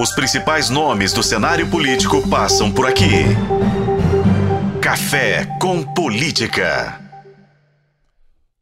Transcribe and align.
Os 0.00 0.12
principais 0.12 0.70
nomes 0.70 1.12
do 1.12 1.24
cenário 1.24 1.68
político 1.68 2.22
passam 2.30 2.72
por 2.72 2.86
aqui. 2.86 3.24
Café 4.80 5.44
com 5.60 5.82
Política. 5.92 7.02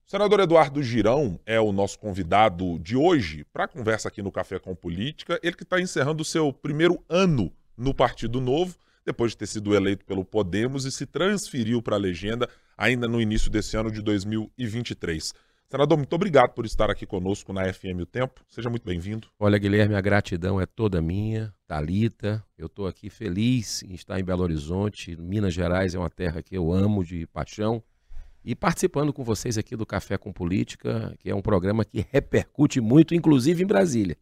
O 0.07 0.11
senador 0.11 0.41
Eduardo 0.41 0.83
Girão 0.83 1.39
é 1.45 1.61
o 1.61 1.73
nosso 1.73 1.99
convidado 1.99 2.79
de 2.79 2.97
hoje 2.97 3.45
para 3.53 3.65
a 3.65 3.69
conversa 3.69 4.09
aqui 4.09 4.23
no 4.23 4.33
Café 4.33 4.59
com 4.59 4.75
Política. 4.75 5.39
Ele 5.43 5.55
que 5.55 5.63
está 5.63 5.79
encerrando 5.79 6.23
o 6.23 6.25
seu 6.25 6.51
primeiro 6.55 7.05
ano 7.07 7.53
no 7.77 7.93
Partido 7.93 8.41
Novo, 8.41 8.75
depois 9.05 9.33
de 9.33 9.37
ter 9.37 9.47
sido 9.47 9.77
eleito 9.77 10.07
pelo 10.07 10.25
Podemos 10.25 10.87
e 10.87 10.91
se 10.91 11.05
transferiu 11.05 11.83
para 11.83 11.97
a 11.97 11.99
legenda 11.99 12.49
ainda 12.79 13.07
no 13.07 13.21
início 13.21 13.51
desse 13.51 13.77
ano 13.77 13.91
de 13.91 14.01
2023. 14.01 15.35
Senador, 15.69 15.99
muito 15.99 16.15
obrigado 16.15 16.53
por 16.53 16.65
estar 16.65 16.91
aqui 16.91 17.05
conosco 17.05 17.53
na 17.53 17.73
FM 17.73 18.01
O 18.03 18.07
Tempo. 18.07 18.41
Seja 18.49 18.71
muito 18.71 18.85
bem-vindo. 18.85 19.27
Olha, 19.37 19.59
Guilherme, 19.59 19.97
a 19.97 20.01
gratidão 20.01 20.61
é 20.61 20.67
toda 20.67 21.03
minha. 21.03 21.53
Talita, 21.67 22.45
eu 22.57 22.67
estou 22.67 22.87
aqui 22.87 23.11
feliz 23.11 23.83
em 23.83 23.95
estar 23.95 24.21
em 24.21 24.25
Belo 24.25 24.45
Horizonte. 24.45 25.17
Minas 25.21 25.53
Gerais 25.53 25.93
é 25.93 25.99
uma 25.99 26.09
terra 26.09 26.41
que 26.41 26.57
eu 26.57 26.73
amo 26.73 27.05
de 27.05 27.27
paixão 27.27 27.83
e 28.45 28.55
participando 28.55 29.13
com 29.13 29.25
vocês 29.25 29.59
aqui 29.59 29.75
do 29.75 29.85
Café 29.85 30.17
com 30.17 30.33
Política, 30.33 31.13
que 31.19 31.29
é 31.29 31.35
um 31.35 31.43
programa 31.43 31.85
que 31.85 32.07
repercute 32.13 32.81
muito, 32.81 33.13
inclusive 33.13 33.65
em 33.65 33.67
Brasília. 33.67 34.17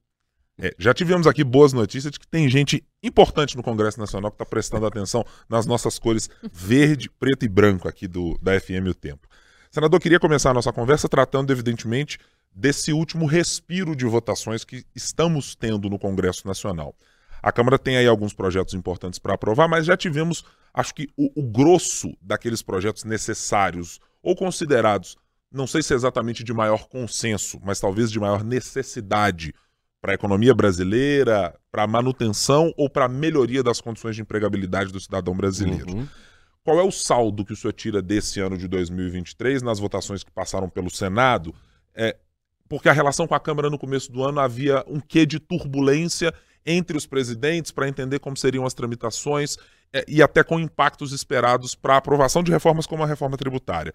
É, 0.59 0.75
já 0.79 0.95
tivemos 0.95 1.27
aqui 1.27 1.45
boas 1.45 1.75
notícias 1.75 2.11
de 2.11 2.19
que 2.19 2.27
tem 2.27 2.49
gente 2.49 2.83
importante 3.03 3.55
no 3.55 3.63
Congresso 3.63 4.01
Nacional 4.01 4.31
que 4.31 4.37
está 4.37 4.47
prestando 4.47 4.87
atenção 4.87 5.23
nas 5.47 5.67
nossas 5.67 5.99
cores 5.99 6.31
verde, 6.51 7.11
preto 7.11 7.45
e 7.45 7.49
branco 7.49 7.87
aqui 7.87 8.09
do, 8.09 8.39
da 8.41 8.59
FM 8.59 8.89
O 8.89 8.95
Tempo. 8.95 9.29
Senador, 9.75 9.99
queria 9.99 10.21
começar 10.21 10.51
a 10.51 10.55
nossa 10.55 10.73
conversa 10.73 11.09
tratando, 11.09 11.51
evidentemente, 11.51 12.17
desse 12.55 12.93
último 12.93 13.27
respiro 13.27 13.97
de 13.97 14.05
votações 14.05 14.63
que 14.63 14.87
estamos 14.95 15.57
tendo 15.57 15.91
no 15.91 15.99
Congresso 15.99 16.47
Nacional. 16.47 16.95
A 17.43 17.51
Câmara 17.51 17.77
tem 17.77 17.97
aí 17.97 18.07
alguns 18.07 18.33
projetos 18.33 18.73
importantes 18.73 19.19
para 19.19 19.35
aprovar, 19.35 19.67
mas 19.67 19.85
já 19.85 19.97
tivemos, 19.97 20.45
acho 20.73 20.95
que, 20.95 21.09
o, 21.17 21.29
o 21.35 21.43
grosso 21.43 22.17
daqueles 22.23 22.63
projetos 22.63 23.03
necessários 23.03 23.99
ou 24.23 24.37
considerados, 24.37 25.17
não 25.51 25.67
sei 25.67 25.83
se 25.83 25.93
é 25.93 25.97
exatamente 25.97 26.45
de 26.45 26.53
maior 26.53 26.87
consenso, 26.87 27.59
mas 27.65 27.81
talvez 27.81 28.13
de 28.13 28.21
maior 28.21 28.45
necessidade 28.45 29.53
para 30.01 30.13
a 30.13 30.15
economia 30.15 30.55
brasileira, 30.55 31.53
para 31.73 31.83
a 31.83 31.89
manutenção 31.89 32.73
ou 32.77 32.89
para 32.89 33.07
a 33.07 33.09
melhoria 33.09 33.61
das 33.61 33.81
condições 33.81 34.15
de 34.15 34.23
empregabilidade 34.23 34.93
do 34.93 35.01
cidadão 35.01 35.35
brasileiro. 35.37 35.97
Uhum. 35.97 36.09
Qual 36.65 36.81
é 36.81 36.83
o 36.83 36.91
saldo 36.91 37.45
que 37.45 37.53
o 37.53 37.57
senhor 37.57 37.73
tira 37.73 38.03
desse 38.03 38.41
ano 38.41 38.57
de 38.57 38.67
2023 38.67 39.63
nas 39.63 39.79
votações 39.79 40.25
que 40.25 40.31
passaram 40.31 40.69
pelo 40.69 40.91
Senado? 40.91 41.55
É, 41.95 42.17
porque 42.69 42.89
a 42.89 42.93
relação 42.93 43.27
com 43.27 43.35
a 43.35 43.41
Câmara 43.41 43.69
no 43.69 43.79
começo 43.79 44.11
do 44.11 44.25
ano 44.25 44.41
havia 44.41 44.83
um 44.89 44.99
quê 44.99 45.27
de 45.27 45.39
turbulência 45.39 46.33
entre 46.65 46.97
os 46.97 47.07
presidentes 47.07 47.71
para 47.71 47.87
entender 47.87 48.19
como 48.19 48.37
seriam 48.37 48.65
as 48.65 48.73
tramitações 48.73 49.59
é, 49.93 50.05
e 50.09 50.23
até 50.23 50.43
com 50.43 50.59
impactos 50.59 51.13
esperados 51.13 51.75
para 51.75 51.95
a 51.95 51.99
aprovação 51.99 52.43
de 52.43 52.51
reformas 52.51 52.87
como 52.87 53.03
a 53.03 53.07
reforma 53.07 53.37
tributária 53.37 53.93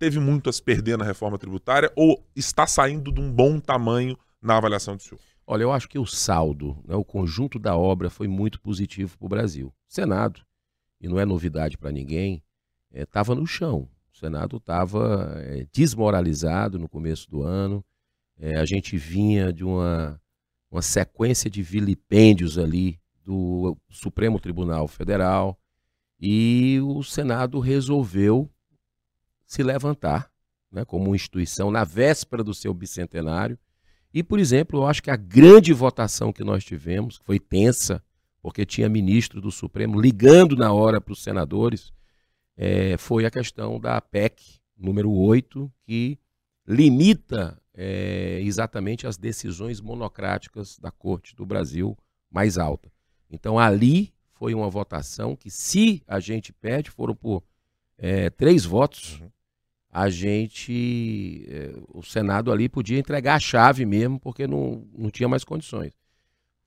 teve 0.00 0.18
muito 0.18 0.48
a 0.48 0.52
se 0.52 0.62
perder 0.62 0.96
na 0.96 1.04
reforma 1.04 1.38
tributária 1.38 1.92
ou 1.94 2.26
está 2.34 2.66
saindo 2.66 3.12
de 3.12 3.20
um 3.20 3.30
bom 3.30 3.60
tamanho 3.60 4.18
na 4.40 4.56
avaliação 4.56 4.96
do 4.96 5.02
senhor? 5.02 5.20
Olha, 5.46 5.62
eu 5.62 5.72
acho 5.72 5.88
que 5.88 5.98
o 5.98 6.06
saldo, 6.06 6.82
né, 6.88 6.96
o 6.96 7.04
conjunto 7.04 7.58
da 7.58 7.76
obra 7.76 8.08
foi 8.08 8.26
muito 8.26 8.58
positivo 8.60 9.18
para 9.18 9.26
o 9.26 9.28
Brasil. 9.28 9.74
Senado, 9.86 10.40
e 11.00 11.08
não 11.08 11.18
é 11.18 11.24
novidade 11.24 11.78
para 11.78 11.90
ninguém, 11.90 12.42
estava 12.92 13.32
é, 13.32 13.36
no 13.36 13.46
chão. 13.46 13.88
O 14.12 14.18
Senado 14.18 14.58
estava 14.58 15.34
é, 15.38 15.66
desmoralizado 15.72 16.78
no 16.78 16.88
começo 16.88 17.30
do 17.30 17.42
ano. 17.42 17.84
É, 18.38 18.56
a 18.56 18.64
gente 18.64 18.96
vinha 18.96 19.52
de 19.52 19.64
uma, 19.64 20.20
uma 20.70 20.82
sequência 20.82 21.48
de 21.48 21.62
vilipêndios 21.62 22.58
ali 22.58 23.00
do 23.24 23.76
Supremo 23.88 24.40
Tribunal 24.40 24.88
Federal 24.88 25.58
e 26.18 26.78
o 26.82 27.02
Senado 27.02 27.60
resolveu 27.60 28.50
se 29.46 29.62
levantar 29.62 30.30
né, 30.70 30.84
como 30.84 31.14
instituição 31.14 31.70
na 31.70 31.82
véspera 31.84 32.44
do 32.44 32.54
seu 32.54 32.72
bicentenário. 32.74 33.58
E, 34.12 34.22
por 34.22 34.38
exemplo, 34.38 34.80
eu 34.80 34.86
acho 34.86 35.02
que 35.02 35.10
a 35.10 35.16
grande 35.16 35.72
votação 35.72 36.32
que 36.32 36.44
nós 36.44 36.64
tivemos, 36.64 37.18
que 37.18 37.24
foi 37.24 37.38
tensa, 37.38 38.02
porque 38.40 38.64
tinha 38.64 38.88
ministro 38.88 39.40
do 39.40 39.50
Supremo 39.50 40.00
ligando 40.00 40.56
na 40.56 40.72
hora 40.72 41.00
para 41.00 41.12
os 41.12 41.22
senadores, 41.22 41.92
é, 42.56 42.96
foi 42.96 43.24
a 43.24 43.30
questão 43.30 43.78
da 43.78 44.00
PEC 44.00 44.60
número 44.76 45.10
8, 45.12 45.70
que 45.82 46.18
limita 46.66 47.60
é, 47.74 48.40
exatamente 48.42 49.06
as 49.06 49.16
decisões 49.16 49.80
monocráticas 49.80 50.78
da 50.78 50.90
Corte 50.90 51.34
do 51.34 51.44
Brasil 51.44 51.96
mais 52.30 52.58
alta. 52.58 52.90
Então, 53.30 53.58
ali 53.58 54.12
foi 54.32 54.54
uma 54.54 54.70
votação 54.70 55.36
que, 55.36 55.50
se 55.50 56.02
a 56.06 56.18
gente 56.18 56.52
pede, 56.52 56.90
foram 56.90 57.14
por 57.14 57.42
é, 57.98 58.30
três 58.30 58.64
votos, 58.64 59.20
uhum 59.20 59.30
a 59.92 60.08
gente, 60.08 61.44
eh, 61.48 61.72
o 61.88 62.02
Senado 62.02 62.52
ali 62.52 62.68
podia 62.68 62.98
entregar 62.98 63.34
a 63.34 63.40
chave 63.40 63.84
mesmo, 63.84 64.20
porque 64.20 64.46
não, 64.46 64.86
não 64.96 65.10
tinha 65.10 65.28
mais 65.28 65.42
condições. 65.42 65.92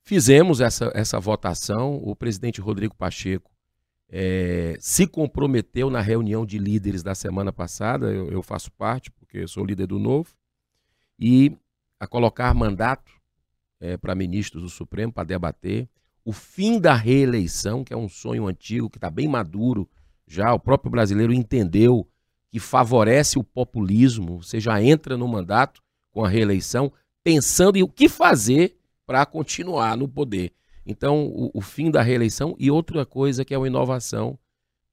Fizemos 0.04 0.60
essa, 0.60 0.92
essa 0.94 1.20
votação, 1.20 1.96
o 2.04 2.16
presidente 2.16 2.60
Rodrigo 2.60 2.96
Pacheco 2.96 3.50
é, 4.10 4.76
se 4.80 5.08
comprometeu 5.08 5.90
na 5.90 6.02
reunião 6.02 6.46
de 6.46 6.60
líderes 6.60 7.02
da 7.02 7.16
semana 7.16 7.54
passada, 7.54 8.12
eu, 8.12 8.30
eu 8.30 8.44
faço 8.44 8.72
parte, 8.74 9.10
porque 9.10 9.48
sou 9.48 9.66
líder 9.66 9.88
do 9.88 9.98
Novo, 9.98 10.30
e 11.18 11.56
a 12.00 12.06
colocar 12.06 12.54
mandato 12.54 13.12
é, 13.80 13.96
para 13.96 14.14
ministros 14.14 14.62
do 14.62 14.70
Supremo 14.70 15.12
para 15.12 15.24
debater. 15.24 15.90
O 16.26 16.34
fim 16.34 16.80
da 16.80 16.94
reeleição, 16.94 17.84
que 17.84 17.94
é 17.94 17.98
um 17.98 18.10
sonho 18.10 18.46
antigo, 18.46 18.90
que 18.90 18.98
está 18.98 19.10
bem 19.10 19.28
maduro 19.28 19.90
já, 20.28 20.54
o 20.54 20.60
próprio 20.60 20.92
brasileiro 20.92 21.34
entendeu 21.34 22.08
que 22.50 22.60
favorece 22.60 23.40
o 23.40 23.44
populismo, 23.44 24.44
você 24.44 24.60
já 24.60 24.82
entra 24.82 25.18
no 25.18 25.28
mandato 25.28 25.82
com 26.12 26.24
a 26.24 26.30
reeleição 26.30 26.92
pensando 27.24 27.78
em 27.78 27.84
o 27.84 27.90
que 27.90 28.08
fazer 28.08 28.78
para 29.14 29.28
continuar 29.28 29.96
no 29.96 30.08
poder. 30.08 30.52
Então, 30.84 31.28
o, 31.28 31.52
o, 31.54 31.62
fim 31.62 31.92
da 31.92 32.02
reeleição 32.02 32.56
e 32.58 32.72
outra 32.72 33.06
coisa 33.06 33.46
que 33.46 33.54
é 33.54 33.58
uma 33.60 33.68
inovação 33.68 34.40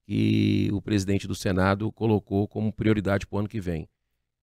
que 0.04 0.68
o 0.74 0.82
presidente 0.82 1.26
do 1.26 1.34
Senado 1.34 1.90
colocou 1.90 2.46
como 2.46 2.70
prioridade 2.70 3.26
para 3.26 3.36
o 3.36 3.38
ano 3.38 3.48
que 3.48 3.58
vem. 3.58 3.88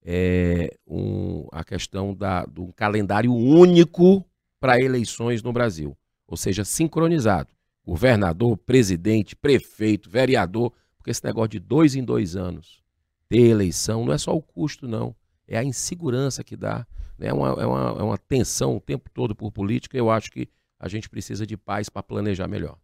É 0.04 0.76
um, 0.88 1.48
a 1.52 1.64
questão 1.64 2.16
da, 2.16 2.44
do 2.46 2.74
calendário 2.74 3.32
único 3.32 4.26
para 4.60 4.82
eleições 4.82 5.44
no 5.44 5.54
Brasil, 5.54 5.96
ou 6.28 6.36
seja, 6.36 6.66
sincronizado. 6.66 7.50
Governador, 7.86 8.58
presidente, 8.58 9.36
prefeito, 9.36 10.10
vereador, 10.10 10.74
porque 10.98 11.12
esse 11.12 11.24
negócio 11.24 11.50
de 11.50 11.60
dois 11.60 11.94
em 11.94 12.04
dois 12.04 12.36
anos 12.36 12.82
ter 13.30 13.42
eleição, 13.42 14.06
não 14.06 14.14
é 14.14 14.18
só 14.18 14.36
o 14.36 14.42
custo, 14.42 14.88
não. 14.88 15.16
É 15.48 15.58
a 15.58 15.64
insegurança 15.64 16.44
que 16.44 16.56
dá. 16.56 16.86
Né? 17.18 17.28
É, 17.28 17.34
uma, 17.34 17.50
é, 17.50 17.66
uma, 17.66 17.90
é 18.00 18.04
uma 18.04 18.18
tensão 18.18 18.78
o 18.78 18.82
tempo 18.82 19.10
todo 19.14 19.36
por 19.36 19.52
política. 19.52 19.98
Eu 19.98 20.10
acho 20.10 20.32
que 20.32 20.50
a 20.80 20.88
gente 20.88 21.10
precisa 21.10 21.46
de 21.46 21.58
paz 21.58 21.90
para 21.90 22.04
planejar 22.04 22.48
melhor. 22.48 22.78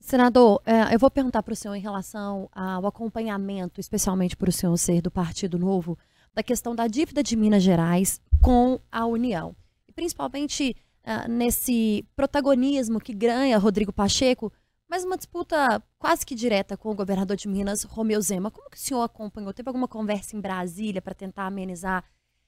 Senador, 0.00 0.62
é, 0.64 0.94
eu 0.94 0.98
vou 0.98 1.10
perguntar 1.10 1.42
para 1.42 1.52
o 1.52 1.56
senhor 1.56 1.74
em 1.74 1.80
relação 1.80 2.48
ao 2.52 2.86
acompanhamento, 2.86 3.80
especialmente 3.80 4.36
para 4.36 4.50
o 4.50 4.52
senhor 4.52 4.76
ser 4.76 5.00
do 5.00 5.10
Partido 5.10 5.58
Novo, 5.58 5.98
da 6.34 6.42
questão 6.42 6.76
da 6.76 6.86
dívida 6.86 7.22
de 7.22 7.34
Minas 7.34 7.62
Gerais 7.62 8.20
com 8.40 8.78
a 8.92 9.06
União. 9.06 9.56
E 9.88 9.92
principalmente 9.92 10.76
uh, 11.02 11.28
nesse 11.28 12.04
protagonismo 12.14 13.00
que 13.00 13.14
ganha 13.14 13.58
Rodrigo 13.58 13.92
Pacheco 13.92 14.52
mas 14.88 15.04
uma 15.04 15.16
disputa 15.16 15.82
quase 15.98 16.24
que 16.24 16.34
direta 16.34 16.76
com 16.76 16.90
o 16.90 16.94
governador 16.94 17.36
de 17.36 17.48
Minas, 17.48 17.82
Romeu 17.82 18.20
Zema. 18.20 18.50
Como 18.50 18.70
que 18.70 18.76
o 18.76 18.80
senhor 18.80 19.02
acompanhou? 19.02 19.52
Teve 19.52 19.68
alguma 19.68 19.88
conversa 19.88 20.36
em 20.36 20.40
Brasília 20.40 21.02
para 21.02 21.14
tentar 21.14 21.46
amenizar 21.46 22.04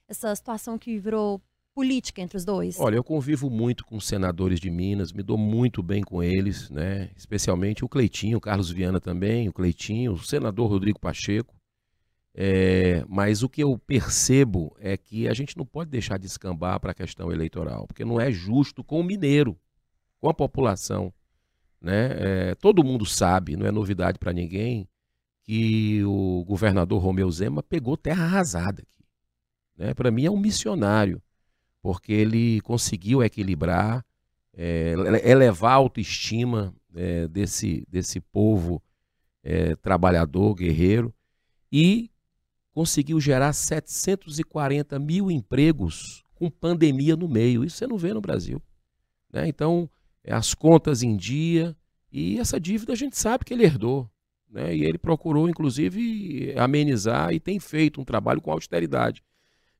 essa 0.07 0.35
situação 0.35 0.77
que 0.77 0.97
virou 0.97 1.41
política 1.73 2.21
entre 2.21 2.37
os 2.37 2.43
dois? 2.43 2.79
Olha, 2.79 2.95
eu 2.95 3.03
convivo 3.03 3.49
muito 3.49 3.85
com 3.85 3.99
senadores 3.99 4.59
de 4.59 4.69
Minas, 4.69 5.13
me 5.13 5.23
dou 5.23 5.37
muito 5.37 5.81
bem 5.81 6.01
com 6.01 6.21
eles, 6.21 6.69
né? 6.69 7.09
Especialmente 7.15 7.85
o 7.85 7.89
Cleitinho, 7.89 8.37
o 8.37 8.41
Carlos 8.41 8.69
Viana 8.69 8.99
também, 8.99 9.47
o 9.47 9.53
Cleitinho, 9.53 10.13
o 10.13 10.19
senador 10.19 10.69
Rodrigo 10.69 10.99
Pacheco. 10.99 11.55
É, 12.33 13.03
mas 13.07 13.43
o 13.43 13.49
que 13.49 13.63
eu 13.63 13.77
percebo 13.77 14.75
é 14.79 14.95
que 14.95 15.27
a 15.27 15.33
gente 15.33 15.57
não 15.57 15.65
pode 15.65 15.89
deixar 15.89 16.17
de 16.17 16.25
escambar 16.25 16.79
para 16.79 16.91
a 16.91 16.95
questão 16.95 17.31
eleitoral, 17.31 17.87
porque 17.87 18.05
não 18.05 18.19
é 18.19 18.31
justo 18.31 18.83
com 18.83 18.99
o 18.99 19.03
mineiro, 19.03 19.57
com 20.19 20.29
a 20.29 20.33
população. 20.33 21.13
Né? 21.81 22.49
É, 22.51 22.55
todo 22.55 22.83
mundo 22.83 23.05
sabe, 23.05 23.55
não 23.55 23.65
é 23.65 23.71
novidade 23.71 24.19
para 24.19 24.33
ninguém, 24.33 24.87
que 25.43 26.03
o 26.03 26.43
governador 26.45 27.01
Romeu 27.01 27.29
Zema 27.31 27.63
pegou 27.63 27.97
terra 27.97 28.25
arrasada 28.25 28.81
aqui. 28.81 29.03
Né? 29.77 29.93
Para 29.93 30.11
mim 30.11 30.25
é 30.25 30.31
um 30.31 30.39
missionário, 30.39 31.21
porque 31.81 32.11
ele 32.11 32.61
conseguiu 32.61 33.23
equilibrar, 33.23 34.05
é, 34.53 34.93
elevar 35.23 35.71
a 35.71 35.75
autoestima 35.75 36.73
é, 36.93 37.27
desse, 37.27 37.85
desse 37.89 38.19
povo 38.19 38.81
é, 39.41 39.75
trabalhador, 39.77 40.53
guerreiro, 40.53 41.13
e 41.71 42.11
conseguiu 42.71 43.19
gerar 43.19 43.53
740 43.53 44.99
mil 44.99 45.31
empregos 45.31 46.23
com 46.35 46.49
pandemia 46.49 47.15
no 47.15 47.27
meio. 47.27 47.63
Isso 47.63 47.77
você 47.77 47.87
não 47.87 47.97
vê 47.97 48.13
no 48.13 48.21
Brasil. 48.21 48.61
Né? 49.31 49.47
Então, 49.47 49.89
as 50.31 50.53
contas 50.53 51.03
em 51.03 51.15
dia, 51.15 51.75
e 52.11 52.39
essa 52.39 52.59
dívida 52.59 52.93
a 52.93 52.95
gente 52.95 53.17
sabe 53.17 53.45
que 53.45 53.53
ele 53.53 53.63
herdou. 53.63 54.09
Né? 54.49 54.75
E 54.75 54.83
ele 54.83 54.97
procurou, 54.97 55.49
inclusive, 55.49 56.53
amenizar 56.57 57.31
e 57.33 57.39
tem 57.39 57.59
feito 57.59 58.01
um 58.01 58.05
trabalho 58.05 58.41
com 58.41 58.51
austeridade. 58.51 59.23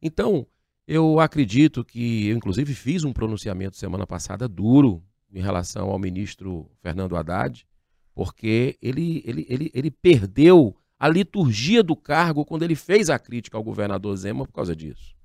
Então, 0.01 0.45
eu 0.87 1.19
acredito 1.19 1.83
que, 1.83 2.27
eu 2.27 2.37
inclusive 2.37 2.73
fiz 2.73 3.03
um 3.03 3.13
pronunciamento 3.13 3.77
semana 3.77 4.07
passada 4.07 4.47
duro 4.47 5.03
em 5.31 5.41
relação 5.41 5.89
ao 5.89 5.99
ministro 5.99 6.69
Fernando 6.81 7.15
Haddad, 7.15 7.65
porque 8.13 8.77
ele, 8.81 9.23
ele, 9.25 9.45
ele, 9.47 9.71
ele 9.73 9.91
perdeu 9.91 10.75
a 10.99 11.07
liturgia 11.07 11.81
do 11.81 11.95
cargo 11.95 12.43
quando 12.43 12.63
ele 12.63 12.75
fez 12.75 13.09
a 13.09 13.17
crítica 13.17 13.57
ao 13.57 13.63
governador 13.63 14.15
Zema 14.15 14.45
por 14.45 14.53
causa 14.53 14.75
disso. 14.75 15.15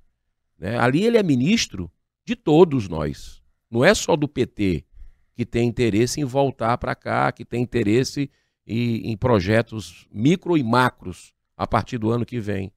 Né? 0.57 0.77
Ali 0.77 1.03
ele 1.03 1.17
é 1.17 1.23
ministro 1.23 1.91
de 2.25 2.35
todos 2.35 2.87
nós, 2.87 3.41
não 3.69 3.83
é 3.83 3.93
só 3.93 4.15
do 4.15 4.27
PT 4.27 4.85
que 5.35 5.45
tem 5.45 5.67
interesse 5.67 6.21
em 6.21 6.23
voltar 6.23 6.77
para 6.77 6.95
cá, 6.95 7.31
que 7.31 7.43
tem 7.43 7.61
interesse 7.61 8.29
em, 8.65 9.11
em 9.11 9.17
projetos 9.17 10.07
micro 10.11 10.57
e 10.57 10.63
macros 10.63 11.33
a 11.57 11.67
partir 11.67 11.97
do 11.97 12.09
ano 12.09 12.25
que 12.25 12.39
vem. 12.39 12.71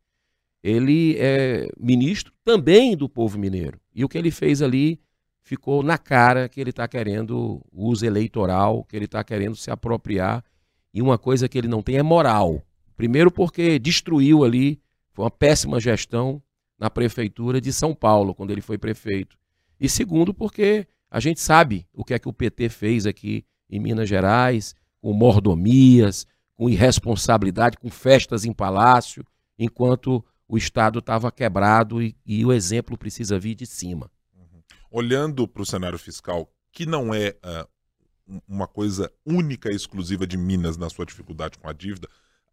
Ele 0.62 1.16
é 1.18 1.68
ministro 1.78 2.32
também 2.44 2.96
do 2.96 3.08
povo 3.08 3.38
mineiro. 3.38 3.80
E 3.94 4.04
o 4.04 4.08
que 4.08 4.18
ele 4.18 4.30
fez 4.30 4.60
ali 4.60 5.00
ficou 5.40 5.82
na 5.82 5.96
cara 5.96 6.48
que 6.48 6.60
ele 6.60 6.70
está 6.70 6.86
querendo 6.88 7.64
uso 7.72 8.04
eleitoral, 8.04 8.84
que 8.84 8.96
ele 8.96 9.04
está 9.04 9.22
querendo 9.22 9.54
se 9.54 9.70
apropriar. 9.70 10.44
E 10.92 11.00
uma 11.00 11.16
coisa 11.16 11.48
que 11.48 11.56
ele 11.56 11.68
não 11.68 11.80
tem 11.80 11.96
é 11.96 12.02
moral. 12.02 12.62
Primeiro, 12.96 13.30
porque 13.30 13.78
destruiu 13.78 14.44
ali, 14.44 14.80
foi 15.12 15.24
uma 15.24 15.30
péssima 15.30 15.78
gestão 15.78 16.42
na 16.78 16.90
prefeitura 16.90 17.60
de 17.60 17.72
São 17.72 17.94
Paulo, 17.94 18.34
quando 18.34 18.50
ele 18.50 18.60
foi 18.60 18.76
prefeito. 18.76 19.38
E 19.80 19.88
segundo, 19.88 20.34
porque 20.34 20.86
a 21.10 21.20
gente 21.20 21.40
sabe 21.40 21.86
o 21.92 22.04
que 22.04 22.14
é 22.14 22.18
que 22.18 22.28
o 22.28 22.32
PT 22.32 22.68
fez 22.68 23.06
aqui 23.06 23.44
em 23.70 23.80
Minas 23.80 24.08
Gerais, 24.08 24.74
com 25.00 25.12
mordomias, 25.12 26.26
com 26.54 26.68
irresponsabilidade, 26.68 27.78
com 27.78 27.90
festas 27.90 28.44
em 28.44 28.52
palácio, 28.52 29.24
enquanto 29.58 30.24
o 30.46 30.56
Estado 30.56 30.98
estava 30.98 31.30
quebrado 31.30 32.02
e, 32.02 32.16
e, 32.24 32.44
o 32.44 32.52
exemplo 32.52 32.96
precisa 32.96 33.38
vir 33.38 33.54
de 33.54 33.66
cima. 33.66 34.10
Uhum. 34.34 34.62
Olhando 34.90 35.46
para 35.46 35.62
o 35.62 35.66
cenário 35.66 35.98
fiscal, 35.98 36.50
que 36.72 36.86
não 36.86 37.14
é 37.14 37.36
uh, 37.44 38.40
uma 38.48 38.66
coisa 38.66 39.12
única 39.24 39.70
e 39.70 39.76
exclusiva 39.76 40.26
de 40.26 40.36
Minas 40.36 40.76
na 40.76 40.88
sua 40.88 41.06
dificuldade 41.06 41.58
com 41.58 41.68
a 41.68 41.72
dívida, 41.72 42.08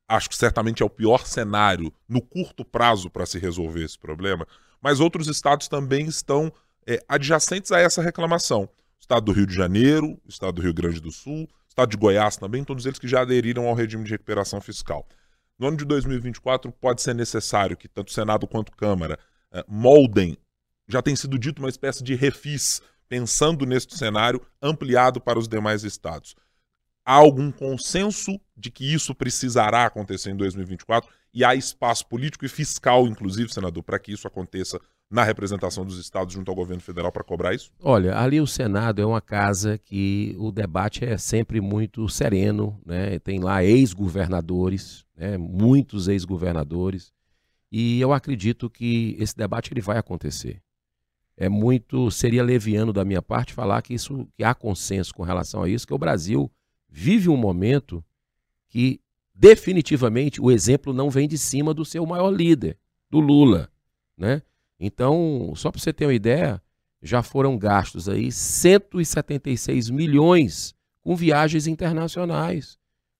acho 0.07 0.29
que 0.29 0.35
certamente 0.35 0.83
é 0.83 0.85
o 0.85 0.89
pior 0.89 1.25
cenário 1.25 1.91
no 2.07 2.21
curto 2.21 2.63
prazo 2.63 3.09
para 3.09 3.25
se 3.25 3.39
resolver 3.39 3.83
esse 3.83 3.97
problema, 3.97 4.45
mas 4.81 4.99
outros 4.99 5.27
estados 5.27 5.67
também 5.67 6.05
estão 6.05 6.51
é, 6.87 7.03
adjacentes 7.07 7.71
a 7.71 7.79
essa 7.79 8.01
reclamação. 8.01 8.69
Estado 8.99 9.25
do 9.25 9.31
Rio 9.31 9.45
de 9.45 9.53
Janeiro, 9.53 10.19
estado 10.27 10.53
do 10.53 10.61
Rio 10.61 10.73
Grande 10.73 10.99
do 10.99 11.11
Sul, 11.11 11.47
estado 11.67 11.89
de 11.89 11.97
Goiás 11.97 12.37
também, 12.37 12.63
todos 12.63 12.85
eles 12.85 12.99
que 12.99 13.07
já 13.07 13.21
aderiram 13.21 13.67
ao 13.67 13.75
regime 13.75 14.03
de 14.03 14.11
recuperação 14.11 14.61
fiscal. 14.61 15.07
No 15.57 15.67
ano 15.67 15.77
de 15.77 15.85
2024, 15.85 16.71
pode 16.71 17.01
ser 17.01 17.15
necessário 17.15 17.77
que 17.77 17.87
tanto 17.87 18.11
Senado 18.11 18.47
quanto 18.47 18.71
Câmara 18.71 19.17
é, 19.51 19.63
moldem, 19.67 20.37
já 20.87 21.01
tem 21.01 21.15
sido 21.15 21.39
dito, 21.39 21.59
uma 21.59 21.69
espécie 21.69 22.03
de 22.03 22.13
refis, 22.15 22.81
pensando 23.07 23.65
neste 23.65 23.97
cenário 23.97 24.41
ampliado 24.61 25.21
para 25.21 25.39
os 25.39 25.47
demais 25.47 25.83
estados. 25.83 26.35
Há 27.05 27.13
algum 27.13 27.51
consenso 27.51 28.39
de 28.57 28.71
que 28.71 28.93
isso 28.93 29.13
precisará 29.13 29.85
acontecer 29.85 30.31
em 30.31 30.35
2024 30.35 31.09
e 31.33 31.43
há 31.43 31.53
espaço 31.53 32.07
político 32.07 32.45
e 32.45 32.49
fiscal, 32.49 33.05
inclusive, 33.05 33.53
senador, 33.53 33.83
para 33.83 33.99
que 33.99 34.11
isso 34.11 34.27
aconteça 34.27 34.79
na 35.09 35.23
representação 35.23 35.85
dos 35.85 35.99
estados 35.99 36.33
junto 36.33 36.49
ao 36.49 36.55
governo 36.55 36.81
federal 36.81 37.11
para 37.11 37.23
cobrar 37.23 37.53
isso? 37.53 37.71
Olha, 37.81 38.17
ali 38.17 38.41
o 38.41 38.47
Senado 38.47 39.01
é 39.01 39.05
uma 39.05 39.21
casa 39.21 39.77
que 39.77 40.35
o 40.39 40.51
debate 40.51 41.05
é 41.05 41.17
sempre 41.17 41.61
muito 41.61 42.09
sereno, 42.09 42.79
né? 42.85 43.19
Tem 43.19 43.39
lá 43.39 43.63
ex-governadores, 43.63 45.05
né? 45.15 45.37
muitos 45.37 46.07
ex-governadores, 46.07 47.13
e 47.71 47.99
eu 47.99 48.13
acredito 48.13 48.69
que 48.69 49.15
esse 49.19 49.35
debate 49.35 49.71
ele 49.73 49.81
vai 49.81 49.97
acontecer. 49.97 50.61
É 51.37 51.49
muito 51.49 52.09
seria 52.09 52.43
leviano 52.43 52.93
da 52.93 53.03
minha 53.03 53.21
parte 53.21 53.53
falar 53.53 53.81
que 53.81 53.93
isso 53.93 54.27
que 54.35 54.43
há 54.43 54.53
consenso 54.53 55.13
com 55.13 55.23
relação 55.23 55.63
a 55.63 55.69
isso, 55.69 55.85
que 55.85 55.93
o 55.93 55.97
Brasil 55.97 56.49
vive 56.89 57.27
um 57.29 57.35
momento 57.35 58.03
que 58.69 59.01
definitivamente 59.33 60.41
o 60.41 60.49
exemplo 60.49 60.93
não 60.93 61.09
vem 61.09 61.27
de 61.27 61.37
cima 61.37 61.73
do 61.73 61.83
seu 61.83 62.05
maior 62.05 62.29
líder, 62.29 62.77
do 63.09 63.19
Lula, 63.19 63.69
né? 64.17 64.41
Então, 64.79 65.53
só 65.55 65.71
para 65.71 65.79
você 65.79 65.93
ter 65.93 66.05
uma 66.05 66.13
ideia, 66.13 66.61
já 67.01 67.21
foram 67.21 67.57
gastos 67.57 68.09
aí 68.09 68.31
176 68.31 69.89
milhões 69.89 70.73
com 71.01 71.15
viagens 71.15 71.67
internacionais, 71.67 72.77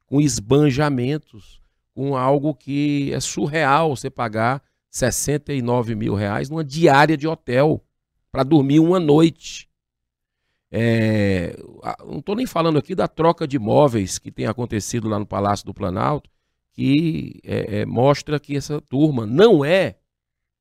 com 0.07 0.19
esbanjamentos, 0.19 1.61
com 1.93 2.15
algo 2.15 2.53
que 2.53 3.13
é 3.13 3.19
surreal 3.19 3.95
você 3.95 4.09
pagar 4.09 4.61
69 4.89 5.95
mil 5.95 6.15
reais 6.15 6.49
numa 6.49 6.63
diária 6.63 7.15
de 7.15 7.27
hotel 7.27 7.83
para 8.31 8.43
dormir 8.43 8.79
uma 8.79 8.99
noite. 8.99 9.69
É, 10.71 11.55
não 12.05 12.19
estou 12.19 12.35
nem 12.35 12.45
falando 12.45 12.77
aqui 12.77 12.95
da 12.95 13.07
troca 13.07 13.47
de 13.47 13.55
imóveis 13.55 14.17
que 14.17 14.31
tem 14.31 14.45
acontecido 14.45 15.07
lá 15.07 15.17
no 15.17 15.25
Palácio 15.25 15.65
do 15.65 15.73
Planalto, 15.73 16.29
que 16.73 17.39
é, 17.43 17.81
é, 17.81 17.85
mostra 17.85 18.39
que 18.39 18.57
essa 18.57 18.81
turma 18.81 19.25
não 19.25 19.63
é 19.63 19.97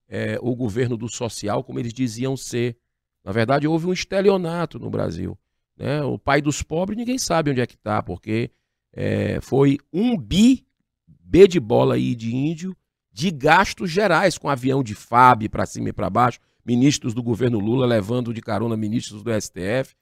é, 0.08 0.38
o 0.40 0.54
governo 0.54 0.96
do 0.96 1.08
social, 1.08 1.64
como 1.64 1.78
eles 1.78 1.92
diziam 1.92 2.36
ser. 2.36 2.76
Na 3.24 3.32
verdade, 3.32 3.66
houve 3.66 3.86
um 3.86 3.92
estelionato 3.92 4.78
no 4.78 4.90
Brasil. 4.90 5.38
Né? 5.76 6.02
O 6.02 6.18
pai 6.18 6.40
dos 6.40 6.62
pobres, 6.62 6.96
ninguém 6.96 7.18
sabe 7.18 7.50
onde 7.50 7.60
é 7.60 7.66
que 7.66 7.74
está, 7.74 8.02
porque 8.02 8.50
é, 8.92 9.40
foi 9.40 9.78
um 9.92 10.16
bi, 10.16 10.66
B 11.06 11.48
de 11.48 11.58
bola 11.58 11.94
aí 11.94 12.14
de 12.14 12.34
índio, 12.34 12.76
de 13.12 13.30
gastos 13.30 13.90
gerais, 13.90 14.36
com 14.36 14.48
avião 14.48 14.82
de 14.82 14.94
FAB 14.94 15.48
para 15.48 15.66
cima 15.66 15.88
e 15.88 15.92
para 15.92 16.10
baixo, 16.10 16.40
ministros 16.64 17.14
do 17.14 17.22
governo 17.22 17.58
Lula 17.58 17.86
levando 17.86 18.32
de 18.32 18.40
carona 18.40 18.76
ministros 18.76 19.22
do 19.22 19.30
STF. 19.40 19.94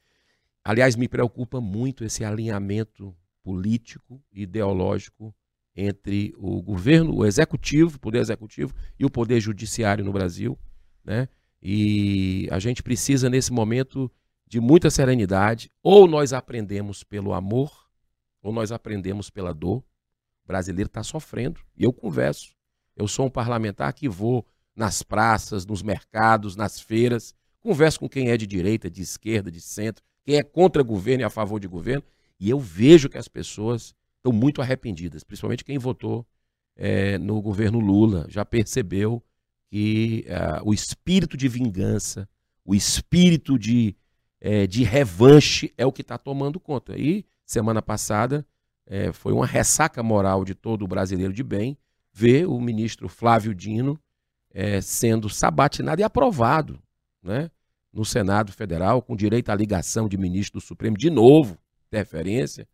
Aliás, 0.64 0.96
me 0.96 1.08
preocupa 1.08 1.60
muito 1.60 2.04
esse 2.04 2.24
alinhamento 2.24 3.14
político, 3.42 4.22
ideológico 4.32 5.34
entre 5.74 6.34
o 6.36 6.60
governo, 6.60 7.14
o 7.14 7.26
executivo, 7.26 7.96
o 7.96 8.00
poder 8.00 8.20
executivo 8.20 8.74
e 8.98 9.04
o 9.04 9.10
poder 9.10 9.40
judiciário 9.40 10.04
no 10.04 10.12
Brasil, 10.12 10.58
né? 11.04 11.28
E 11.62 12.48
a 12.50 12.58
gente 12.58 12.82
precisa 12.82 13.30
nesse 13.30 13.52
momento 13.52 14.10
de 14.46 14.60
muita 14.60 14.90
serenidade, 14.90 15.70
ou 15.82 16.06
nós 16.06 16.32
aprendemos 16.32 17.02
pelo 17.02 17.32
amor, 17.32 17.88
ou 18.42 18.52
nós 18.52 18.72
aprendemos 18.72 19.30
pela 19.30 19.54
dor. 19.54 19.78
O 20.44 20.48
brasileiro 20.48 20.88
está 20.88 21.02
sofrendo, 21.02 21.60
e 21.76 21.84
eu 21.84 21.92
converso. 21.92 22.54
Eu 22.96 23.08
sou 23.08 23.26
um 23.26 23.30
parlamentar 23.30 23.92
que 23.94 24.08
vou 24.08 24.46
nas 24.74 25.02
praças, 25.02 25.64
nos 25.64 25.82
mercados, 25.82 26.56
nas 26.56 26.80
feiras, 26.80 27.34
converso 27.60 28.00
com 28.00 28.08
quem 28.08 28.28
é 28.28 28.36
de 28.36 28.46
direita, 28.46 28.90
de 28.90 29.00
esquerda, 29.00 29.50
de 29.50 29.60
centro, 29.60 30.04
quem 30.24 30.36
é 30.36 30.42
contra 30.42 30.82
governo 30.82 31.22
e 31.22 31.24
a 31.24 31.30
favor 31.30 31.60
de 31.60 31.68
governo, 31.68 32.02
e 32.38 32.50
eu 32.50 32.58
vejo 32.58 33.08
que 33.08 33.18
as 33.18 33.28
pessoas 33.28 33.94
estão 34.22 34.32
muito 34.32 34.62
arrependidas, 34.62 35.24
principalmente 35.24 35.64
quem 35.64 35.78
votou 35.78 36.24
é, 36.76 37.18
no 37.18 37.42
governo 37.42 37.80
Lula, 37.80 38.24
já 38.28 38.44
percebeu 38.44 39.22
que 39.68 40.24
uh, 40.28 40.68
o 40.68 40.72
espírito 40.72 41.36
de 41.36 41.48
vingança, 41.48 42.28
o 42.64 42.74
espírito 42.74 43.58
de, 43.58 43.96
é, 44.40 44.66
de 44.66 44.84
revanche 44.84 45.72
é 45.76 45.84
o 45.84 45.92
que 45.92 46.02
está 46.02 46.16
tomando 46.16 46.60
conta. 46.60 46.96
E 46.96 47.24
semana 47.44 47.82
passada 47.82 48.46
é, 48.86 49.12
foi 49.12 49.32
uma 49.32 49.46
ressaca 49.46 50.02
moral 50.02 50.44
de 50.44 50.54
todo 50.54 50.82
o 50.84 50.88
brasileiro 50.88 51.32
de 51.32 51.42
bem 51.42 51.76
ver 52.12 52.46
o 52.46 52.60
ministro 52.60 53.08
Flávio 53.08 53.54
Dino 53.54 53.98
sendo 54.82 55.30
sabatinado 55.30 56.02
e 56.02 56.04
aprovado 56.04 56.78
né, 57.22 57.50
no 57.90 58.04
Senado 58.04 58.52
Federal, 58.52 59.00
com 59.00 59.16
direito 59.16 59.48
à 59.48 59.54
ligação 59.54 60.06
de 60.06 60.18
ministro 60.18 60.60
do 60.60 60.62
Supremo, 60.62 60.94
de 60.94 61.08
novo, 61.08 61.56
interferência, 61.88 62.68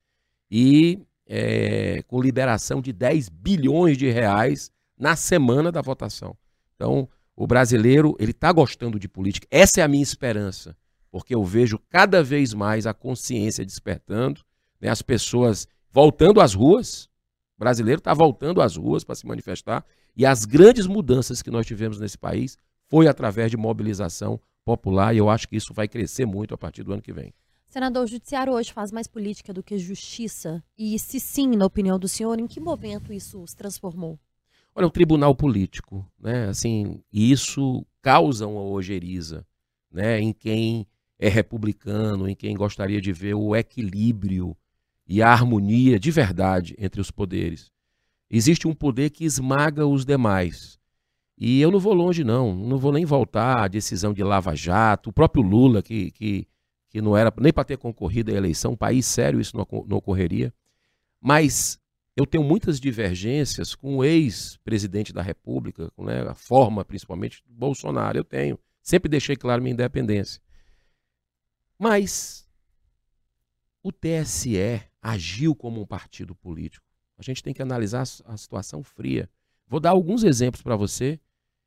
e 0.50 1.00
é, 1.28 2.02
com 2.06 2.20
liberação 2.20 2.80
de 2.80 2.92
10 2.92 3.28
bilhões 3.28 3.98
de 3.98 4.10
reais 4.10 4.70
na 4.98 5.14
semana 5.14 5.70
da 5.70 5.82
votação. 5.82 6.36
Então, 6.74 7.08
o 7.36 7.46
brasileiro 7.46 8.16
ele 8.18 8.30
está 8.32 8.50
gostando 8.50 8.98
de 8.98 9.08
política. 9.08 9.46
Essa 9.50 9.80
é 9.80 9.84
a 9.84 9.88
minha 9.88 10.02
esperança, 10.02 10.74
porque 11.10 11.34
eu 11.34 11.44
vejo 11.44 11.78
cada 11.90 12.22
vez 12.22 12.54
mais 12.54 12.86
a 12.86 12.94
consciência 12.94 13.64
despertando, 13.64 14.40
né, 14.80 14.88
as 14.88 15.02
pessoas 15.02 15.68
voltando 15.92 16.40
às 16.40 16.54
ruas. 16.54 17.04
O 17.56 17.60
brasileiro 17.60 17.98
está 17.98 18.14
voltando 18.14 18.62
às 18.62 18.76
ruas 18.76 19.04
para 19.04 19.14
se 19.14 19.26
manifestar 19.26 19.84
e 20.16 20.24
as 20.24 20.44
grandes 20.44 20.86
mudanças 20.86 21.42
que 21.42 21.50
nós 21.50 21.66
tivemos 21.66 22.00
nesse 22.00 22.16
país 22.16 22.56
foi 22.88 23.06
através 23.06 23.50
de 23.50 23.56
mobilização 23.56 24.40
popular 24.64 25.14
e 25.14 25.18
eu 25.18 25.28
acho 25.28 25.48
que 25.48 25.56
isso 25.56 25.74
vai 25.74 25.86
crescer 25.86 26.26
muito 26.26 26.54
a 26.54 26.58
partir 26.58 26.82
do 26.82 26.92
ano 26.92 27.02
que 27.02 27.12
vem. 27.12 27.32
Senador, 27.68 28.04
o 28.04 28.06
judiciário 28.06 28.54
hoje 28.54 28.72
faz 28.72 28.90
mais 28.90 29.06
política 29.06 29.52
do 29.52 29.62
que 29.62 29.76
justiça? 29.76 30.64
E 30.76 30.98
se 30.98 31.20
sim, 31.20 31.48
na 31.48 31.66
opinião 31.66 31.98
do 31.98 32.08
senhor, 32.08 32.40
em 32.40 32.46
que 32.46 32.58
momento 32.58 33.12
isso 33.12 33.46
se 33.46 33.54
transformou? 33.54 34.18
Olha, 34.74 34.86
o 34.86 34.90
tribunal 34.90 35.34
político, 35.34 36.10
né? 36.18 36.48
Assim, 36.48 37.02
isso 37.12 37.84
causa 38.00 38.46
uma 38.46 38.62
ojeriza, 38.62 39.46
né? 39.92 40.18
Em 40.18 40.32
quem 40.32 40.86
é 41.18 41.28
republicano, 41.28 42.26
em 42.26 42.34
quem 42.34 42.56
gostaria 42.56 43.02
de 43.02 43.12
ver 43.12 43.34
o 43.34 43.54
equilíbrio 43.54 44.56
e 45.06 45.20
a 45.20 45.30
harmonia 45.30 45.98
de 45.98 46.10
verdade 46.10 46.74
entre 46.78 47.02
os 47.02 47.10
poderes. 47.10 47.70
Existe 48.30 48.66
um 48.66 48.74
poder 48.74 49.10
que 49.10 49.24
esmaga 49.24 49.86
os 49.86 50.06
demais. 50.06 50.78
E 51.36 51.60
eu 51.60 51.70
não 51.70 51.78
vou 51.78 51.92
longe, 51.92 52.24
não. 52.24 52.54
Não 52.54 52.78
vou 52.78 52.92
nem 52.92 53.04
voltar 53.04 53.64
à 53.64 53.68
decisão 53.68 54.14
de 54.14 54.22
Lava 54.22 54.54
Jato. 54.54 55.10
O 55.10 55.12
próprio 55.12 55.42
Lula, 55.42 55.82
que, 55.82 56.10
que, 56.10 56.46
que 56.88 57.00
não 57.00 57.16
era 57.16 57.32
nem 57.38 57.52
para 57.52 57.64
ter 57.64 57.76
concorrido 57.76 58.30
à 58.30 58.34
eleição, 58.34 58.72
um 58.72 58.76
país 58.76 59.06
sério, 59.06 59.40
isso 59.40 59.56
não, 59.56 59.66
não 59.86 59.98
ocorreria. 59.98 60.52
Mas 61.20 61.78
eu 62.16 62.26
tenho 62.26 62.42
muitas 62.42 62.80
divergências 62.80 63.74
com 63.74 63.98
o 63.98 64.04
ex-presidente 64.04 65.12
da 65.12 65.22
República, 65.22 65.92
né, 65.98 66.22
a 66.22 66.34
forma 66.34 66.84
principalmente 66.84 67.42
do 67.46 67.54
Bolsonaro. 67.54 68.18
Eu 68.18 68.24
tenho. 68.24 68.58
Sempre 68.82 69.08
deixei 69.08 69.36
claro 69.36 69.62
minha 69.62 69.72
independência. 69.72 70.40
Mas 71.78 72.48
o 73.82 73.92
TSE 73.92 74.82
agiu 75.00 75.54
como 75.54 75.80
um 75.80 75.86
partido 75.86 76.34
político. 76.34 76.84
A 77.16 77.22
gente 77.22 77.42
tem 77.42 77.54
que 77.54 77.62
analisar 77.62 78.02
a 78.24 78.36
situação 78.36 78.82
fria. 78.82 79.30
Vou 79.66 79.78
dar 79.78 79.90
alguns 79.90 80.24
exemplos 80.24 80.62
para 80.62 80.74
você 80.74 81.20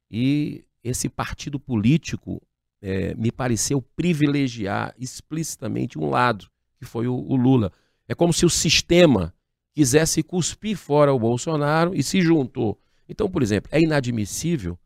e 0.09 0.65
esse 0.83 1.07
partido 1.07 1.59
político 1.59 2.41
é, 2.81 3.13
me 3.15 3.31
pareceu 3.31 3.81
privilegiar 3.81 4.93
explicitamente 4.97 5.99
um 5.99 6.09
lado, 6.09 6.47
que 6.79 6.85
foi 6.85 7.07
o, 7.07 7.13
o 7.13 7.35
Lula. 7.35 7.71
É 8.07 8.15
como 8.15 8.33
se 8.33 8.45
o 8.45 8.49
sistema 8.49 9.33
quisesse 9.73 10.23
cuspir 10.23 10.75
fora 10.75 11.13
o 11.13 11.19
Bolsonaro 11.19 11.93
e 11.95 12.01
se 12.01 12.21
juntou. 12.21 12.79
Então, 13.07 13.29
por 13.29 13.43
exemplo, 13.43 13.69
é 13.71 13.79
inadmissível 13.79 14.77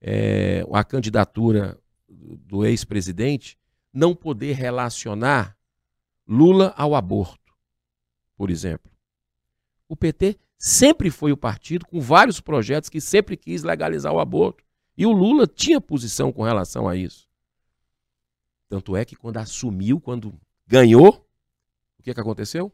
é, 0.00 0.64
a 0.72 0.84
candidatura 0.84 1.78
do 2.08 2.64
ex-presidente 2.64 3.58
não 3.92 4.14
poder 4.14 4.54
relacionar 4.54 5.56
Lula 6.26 6.74
ao 6.76 6.94
aborto, 6.94 7.54
por 8.36 8.50
exemplo. 8.50 8.90
O 9.88 9.94
PT 9.94 10.36
sempre 10.58 11.10
foi 11.10 11.30
o 11.32 11.36
partido 11.36 11.86
com 11.86 12.00
vários 12.00 12.40
projetos 12.40 12.88
que 12.88 13.00
sempre 13.00 13.36
quis 13.36 13.62
legalizar 13.62 14.12
o 14.12 14.18
aborto. 14.18 14.64
E 14.96 15.06
o 15.06 15.12
Lula 15.12 15.46
tinha 15.46 15.80
posição 15.80 16.32
com 16.32 16.42
relação 16.42 16.88
a 16.88 16.96
isso. 16.96 17.28
Tanto 18.68 18.96
é 18.96 19.04
que 19.04 19.16
quando 19.16 19.38
assumiu, 19.38 20.00
quando 20.00 20.34
ganhou, 20.66 21.26
o 21.98 22.02
que, 22.02 22.12
que 22.12 22.20
aconteceu? 22.20 22.72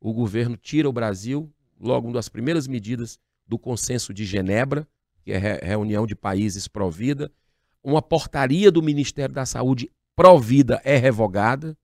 O 0.00 0.12
governo 0.12 0.56
tira 0.56 0.88
o 0.88 0.92
Brasil, 0.92 1.52
logo 1.78 2.08
uma 2.08 2.14
das 2.14 2.28
primeiras 2.28 2.66
medidas 2.66 3.18
do 3.46 3.58
consenso 3.58 4.12
de 4.12 4.24
Genebra, 4.24 4.86
que 5.22 5.32
é 5.32 5.38
reunião 5.38 6.06
de 6.06 6.14
países 6.14 6.66
pró-vida, 6.66 7.30
uma 7.82 8.02
portaria 8.02 8.70
do 8.70 8.82
Ministério 8.82 9.34
da 9.34 9.46
Saúde 9.46 9.90
pró-vida 10.14 10.80
é 10.84 10.96
revogada. 10.96 11.76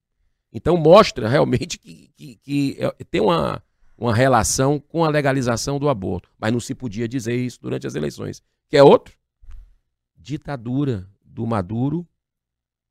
Então 0.52 0.76
mostra 0.76 1.28
realmente 1.28 1.78
que, 1.78 2.10
que, 2.16 2.36
que, 2.36 2.76
é, 2.78 3.04
tem 3.04 3.20
uma, 3.20 3.62
uma 3.96 4.14
relação 4.14 4.78
com 4.78 5.04
a 5.04 5.08
legalização 5.08 5.78
do 5.78 5.88
aborto. 5.88 6.30
Mas 6.38 6.52
não 6.52 6.60
se 6.60 6.74
podia 6.74 7.08
dizer 7.08 7.34
isso 7.34 7.60
durante 7.60 7.86
as 7.86 7.94
eleições. 7.94 8.42
Que 8.68 8.76
é 8.76 8.82
outro? 8.82 9.16
Ditadura 10.16 11.08
do 11.24 11.46
Maduro 11.46 12.06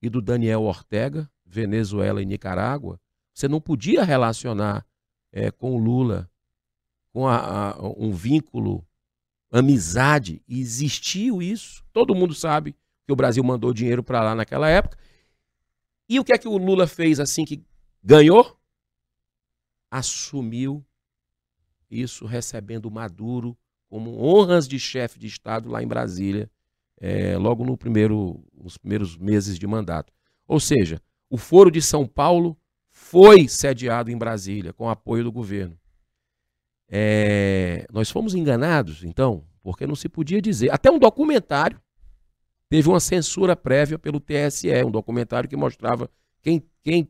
e 0.02 0.10
do 0.10 0.22
Daniel 0.22 0.64
Ortega, 0.64 1.30
Venezuela 1.46 2.22
e 2.22 2.26
Nicarágua. 2.26 3.00
Você 3.34 3.48
não 3.48 3.62
podia 3.62 4.04
relacionar 4.04 4.86
é, 5.32 5.52
com 5.52 5.78
Lula, 5.78 6.30
com 7.12 7.28
a, 7.28 7.72
a, 7.72 7.82
um 7.98 8.12
vínculo, 8.12 8.86
amizade. 9.52 10.42
E 10.48 10.60
existiu 10.60 11.42
isso. 11.42 11.84
Todo 11.92 12.16
mundo 12.16 12.34
sabe 12.34 12.76
que 13.06 13.14
o 13.14 13.16
Brasil 13.16 13.44
mandou 13.44 13.74
dinheiro 13.74 14.04
para 14.04 14.22
lá 14.24 14.36
naquela 14.36 14.70
época. 14.70 14.98
E 16.10 16.20
o 16.20 16.24
que 16.24 16.34
é 16.34 16.38
que 16.38 16.48
o 16.48 16.58
Lula 16.58 16.88
fez 16.88 17.20
assim 17.20 17.46
que 17.46 17.64
ganhou? 18.04 18.58
Assumiu 19.90 20.86
isso 21.90 22.26
recebendo 22.26 22.92
Maduro 22.92 23.58
como 23.90 24.22
honras 24.22 24.68
de 24.68 24.80
chefe 24.80 25.18
de 25.18 25.28
Estado 25.28 25.70
lá 25.70 25.82
em 25.82 25.88
Brasília, 25.88 26.52
é, 27.00 27.38
logo 27.38 27.64
no 27.64 27.78
primeiro, 27.78 28.44
nos 28.54 28.78
primeiros 28.78 29.18
meses 29.18 29.58
de 29.58 29.68
mandato. 29.68 30.12
Ou 30.48 30.60
seja, 30.60 31.02
o 31.30 31.38
Foro 31.38 31.70
de 31.70 31.82
São 31.82 32.08
Paulo 32.08 32.58
foi 32.90 33.48
sediado 33.48 34.10
em 34.10 34.18
Brasília, 34.18 34.74
com 34.74 34.90
apoio 34.90 35.24
do 35.24 35.32
governo. 35.32 35.78
É, 36.90 37.86
nós 37.92 38.10
fomos 38.10 38.34
enganados, 38.34 39.04
então, 39.04 39.46
porque 39.62 39.86
não 39.86 39.96
se 39.96 40.10
podia 40.10 40.42
dizer. 40.42 40.72
Até 40.72 40.90
um 40.90 40.98
documentário 40.98 41.80
teve 42.70 42.88
uma 42.90 43.00
censura 43.00 43.56
prévia 43.56 44.00
pelo 44.00 44.20
TSE, 44.20 44.84
um 44.86 44.92
documentário 44.92 45.50
que 45.50 45.56
mostrava 45.56 46.10
quem, 46.42 46.64
quem 46.82 47.10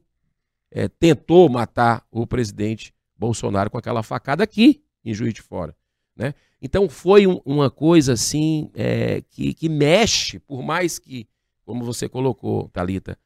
é, 0.72 0.88
tentou 0.88 1.48
matar 1.50 2.06
o 2.12 2.28
presidente 2.28 2.94
Bolsonaro 3.16 3.70
com 3.70 3.78
aquela 3.78 4.04
facada 4.04 4.44
aqui 4.44 4.84
em 5.04 5.14
Juiz 5.14 5.34
de 5.34 5.42
Fora. 5.42 5.76
Né? 6.18 6.34
Então 6.62 6.90
foi 6.90 7.28
um, 7.28 7.40
uma 7.46 7.70
coisa 7.70 8.14
assim 8.14 8.72
é, 8.74 9.22
que, 9.30 9.54
que 9.54 9.70
mexe, 9.70 10.40
por 10.40 10.64
mais 10.64 10.98
que, 10.98 11.28
como 11.64 11.86
você 11.86 12.10
colocou, 12.10 12.68
Talita, 12.70 13.18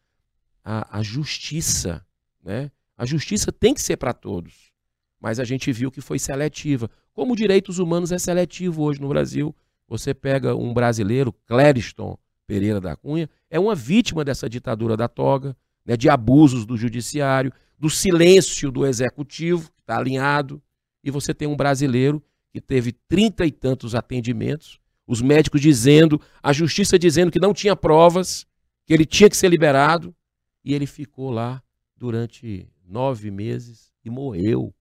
a, 0.64 1.00
a 1.00 1.02
justiça, 1.02 2.06
né? 2.44 2.70
A 2.98 3.06
justiça 3.06 3.52
tem 3.52 3.74
que 3.74 3.82
ser 3.82 3.98
para 3.98 4.14
todos, 4.14 4.72
mas 5.20 5.40
a 5.40 5.44
gente 5.44 5.72
viu 5.72 5.90
que 5.90 6.02
foi 6.02 6.20
seletiva. 6.20 6.90
Como 7.14 7.36
direitos 7.36 7.80
humanos 7.80 8.12
é 8.12 8.20
seletivo 8.20 8.84
hoje 8.84 9.02
no 9.02 9.08
Brasil, 9.08 9.56
você 9.88 10.14
pega 10.14 10.56
um 10.56 10.74
brasileiro, 10.74 11.34
Clériston 11.48 12.18
Pereira 12.46 12.80
da 12.80 12.96
Cunha, 12.96 13.30
é 13.50 13.60
uma 13.60 13.74
vítima 13.74 14.24
dessa 14.24 14.50
ditadura 14.50 14.96
da 14.96 15.08
toga, 15.08 15.56
né, 15.86 15.98
de 15.98 16.10
abusos 16.10 16.66
do 16.66 16.78
judiciário, 16.78 17.52
do 17.80 17.90
silêncio 17.90 18.70
do 18.72 18.86
executivo, 18.86 19.72
que 19.72 19.82
está 19.82 19.98
alinhado, 19.98 20.62
e 21.04 21.10
você 21.10 21.34
tem 21.34 21.48
um 21.48 21.56
brasileiro 21.56 22.22
que 22.52 22.60
teve 22.60 22.92
trinta 22.92 23.46
e 23.46 23.52
tantos 23.52 23.96
atendimentos, 23.96 24.80
os 25.08 25.22
médicos 25.22 25.62
dizendo, 25.62 26.22
a 26.42 26.54
justiça 26.54 26.98
dizendo 26.98 27.32
que 27.32 27.40
não 27.40 27.54
tinha 27.54 27.76
provas, 27.76 28.46
que 28.86 28.94
ele 28.94 29.06
tinha 29.06 29.30
que 29.30 29.38
ser 29.38 29.50
liberado, 29.50 30.16
e 30.64 30.74
ele 30.74 30.86
ficou 30.86 31.32
lá 31.32 31.62
durante 31.96 32.68
nove 32.86 33.32
meses 33.32 33.92
e 34.04 34.10
morreu 34.10 34.74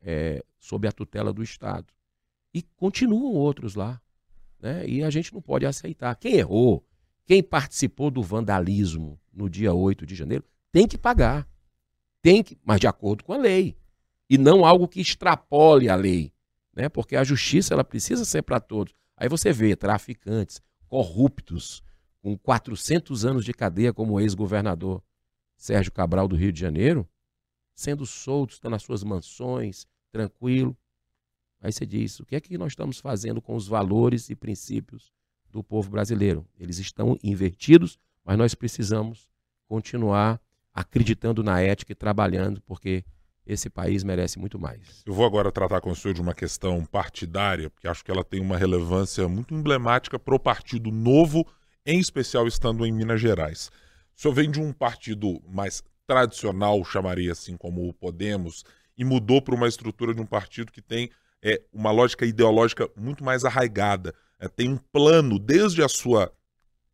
é, 0.00 0.44
sob 0.58 0.86
a 0.86 0.92
tutela 0.92 1.32
do 1.32 1.42
Estado. 1.42 1.86
E 2.52 2.62
continuam 2.62 3.34
outros 3.34 3.74
lá. 3.74 4.00
Né? 4.60 4.86
E 4.86 5.02
a 5.02 5.10
gente 5.10 5.32
não 5.32 5.42
pode 5.42 5.66
aceitar. 5.66 6.14
Quem 6.16 6.34
errou, 6.34 6.84
quem 7.26 7.42
participou 7.42 8.10
do 8.10 8.22
vandalismo 8.22 9.20
no 9.32 9.48
dia 9.48 9.74
8 9.74 10.06
de 10.06 10.14
janeiro, 10.14 10.44
tem 10.70 10.86
que 10.86 10.96
pagar. 10.96 11.48
Tem 12.22 12.42
que, 12.42 12.58
mas 12.64 12.80
de 12.80 12.86
acordo 12.86 13.24
com 13.24 13.32
a 13.32 13.36
lei. 13.36 13.76
E 14.28 14.38
não 14.38 14.64
algo 14.64 14.88
que 14.88 15.00
extrapole 15.00 15.88
a 15.88 15.96
lei. 15.96 16.32
Né? 16.74 16.88
Porque 16.88 17.16
a 17.16 17.24
justiça 17.24 17.74
ela 17.74 17.84
precisa 17.84 18.24
ser 18.24 18.42
para 18.42 18.60
todos. 18.60 18.94
Aí 19.16 19.28
você 19.28 19.52
vê 19.52 19.76
traficantes, 19.76 20.60
corruptos, 20.88 21.82
com 22.20 22.36
400 22.36 23.24
anos 23.24 23.44
de 23.44 23.52
cadeia, 23.52 23.92
como 23.92 24.18
ex-governador 24.18 25.02
Sérgio 25.56 25.92
Cabral 25.92 26.26
do 26.26 26.36
Rio 26.36 26.52
de 26.52 26.60
Janeiro, 26.60 27.08
sendo 27.74 28.06
soltos, 28.06 28.56
estão 28.56 28.70
nas 28.70 28.82
suas 28.82 29.04
mansões, 29.04 29.86
tranquilo. 30.10 30.76
Aí 31.60 31.72
você 31.72 31.86
diz: 31.86 32.20
o 32.20 32.26
que 32.26 32.36
é 32.36 32.40
que 32.40 32.58
nós 32.58 32.72
estamos 32.72 32.98
fazendo 32.98 33.40
com 33.40 33.54
os 33.54 33.66
valores 33.66 34.30
e 34.30 34.34
princípios 34.34 35.12
do 35.50 35.62
povo 35.62 35.90
brasileiro? 35.90 36.46
Eles 36.58 36.78
estão 36.78 37.18
invertidos, 37.22 37.98
mas 38.24 38.36
nós 38.38 38.54
precisamos 38.54 39.28
continuar 39.66 40.40
acreditando 40.72 41.42
na 41.42 41.60
ética 41.60 41.92
e 41.92 41.94
trabalhando, 41.94 42.60
porque 42.62 43.04
esse 43.46 43.68
país 43.68 44.02
merece 44.02 44.38
muito 44.38 44.58
mais. 44.58 45.02
Eu 45.04 45.12
vou 45.12 45.26
agora 45.26 45.52
tratar 45.52 45.80
com 45.80 45.90
o 45.90 45.96
senhor 45.96 46.14
de 46.14 46.20
uma 46.20 46.34
questão 46.34 46.84
partidária, 46.84 47.68
porque 47.70 47.86
acho 47.86 48.04
que 48.04 48.10
ela 48.10 48.24
tem 48.24 48.40
uma 48.40 48.56
relevância 48.56 49.28
muito 49.28 49.54
emblemática 49.54 50.18
para 50.18 50.34
o 50.34 50.38
Partido 50.38 50.90
Novo, 50.90 51.46
em 51.84 51.98
especial 51.98 52.46
estando 52.46 52.86
em 52.86 52.92
Minas 52.92 53.20
Gerais. 53.20 53.70
O 54.16 54.20
senhor 54.20 54.34
vem 54.34 54.50
de 54.50 54.60
um 54.60 54.72
partido 54.72 55.42
mais 55.48 55.82
tradicional, 56.06 56.82
chamaria 56.84 57.32
assim, 57.32 57.56
como 57.56 57.88
o 57.88 57.92
Podemos, 57.92 58.64
e 58.96 59.04
mudou 59.04 59.42
para 59.42 59.54
uma 59.54 59.68
estrutura 59.68 60.14
de 60.14 60.20
um 60.20 60.26
partido 60.26 60.72
que 60.72 60.80
tem 60.80 61.10
é 61.46 61.60
uma 61.70 61.90
lógica 61.90 62.24
ideológica 62.24 62.88
muito 62.96 63.22
mais 63.22 63.44
arraigada. 63.44 64.14
É, 64.40 64.48
tem 64.48 64.70
um 64.70 64.78
plano 64.78 65.38
desde 65.38 65.82
a 65.82 65.88
sua 65.88 66.32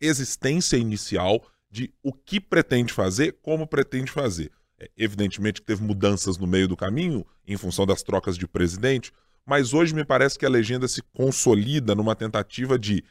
existência 0.00 0.76
inicial 0.76 1.46
de 1.70 1.94
o 2.02 2.12
que 2.12 2.40
pretende 2.40 2.92
fazer, 2.92 3.38
como 3.40 3.64
pretende 3.64 4.10
fazer. 4.10 4.50
É, 4.80 4.90
evidentemente 4.96 5.60
que 5.60 5.66
teve 5.66 5.82
mudanças 5.82 6.38
no 6.38 6.46
meio 6.46 6.66
do 6.66 6.76
caminho, 6.76 7.26
em 7.46 7.56
função 7.56 7.84
das 7.84 8.02
trocas 8.02 8.38
de 8.38 8.48
presidente, 8.48 9.12
mas 9.44 9.74
hoje 9.74 9.94
me 9.94 10.04
parece 10.04 10.38
que 10.38 10.46
a 10.46 10.48
legenda 10.48 10.88
se 10.88 11.02
consolida 11.12 11.94
numa 11.94 12.16
tentativa 12.16 12.78
de 12.78 13.04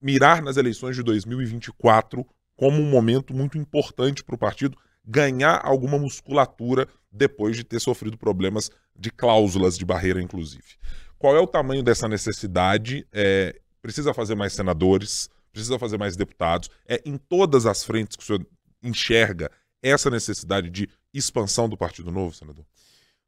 mirar 0.00 0.42
nas 0.42 0.56
eleições 0.56 0.94
de 0.94 1.02
2024 1.02 2.26
como 2.54 2.80
um 2.80 2.90
momento 2.90 3.32
muito 3.32 3.56
importante 3.56 4.22
para 4.22 4.34
o 4.34 4.38
partido 4.38 4.76
ganhar 5.04 5.60
alguma 5.64 5.98
musculatura 5.98 6.86
depois 7.10 7.56
de 7.56 7.64
ter 7.64 7.80
sofrido 7.80 8.18
problemas 8.18 8.70
de 8.94 9.10
cláusulas 9.10 9.78
de 9.78 9.84
barreira, 9.84 10.20
inclusive. 10.20 10.76
Qual 11.18 11.34
é 11.34 11.40
o 11.40 11.46
tamanho 11.46 11.82
dessa 11.82 12.06
necessidade? 12.06 13.06
É, 13.12 13.58
precisa 13.80 14.12
fazer 14.12 14.34
mais 14.34 14.52
senadores? 14.52 15.30
Precisa 15.52 15.78
fazer 15.78 15.96
mais 15.96 16.16
deputados? 16.16 16.68
É 16.86 17.00
em 17.04 17.16
todas 17.16 17.64
as 17.64 17.82
frentes 17.82 18.16
que 18.16 18.22
o 18.22 18.26
senhor 18.26 18.46
enxerga 18.82 19.50
essa 19.82 20.10
necessidade 20.10 20.70
de 20.70 20.88
expansão 21.12 21.68
do 21.68 21.76
Partido 21.76 22.10
Novo, 22.10 22.34
senador? 22.34 22.64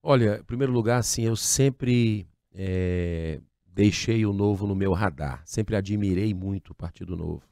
Olha, 0.03 0.39
em 0.41 0.45
primeiro 0.45 0.73
lugar, 0.73 0.99
assim, 0.99 1.25
eu 1.25 1.37
sempre 1.37 2.27
é, 2.53 3.41
deixei 3.67 4.25
o 4.25 4.33
Novo 4.33 4.67
no 4.67 4.75
meu 4.75 4.93
radar, 4.93 5.43
sempre 5.45 5.77
admirei 5.77 6.33
muito 6.35 6.71
o 6.71 6.75
Partido 6.75 7.17
Novo. 7.17 7.43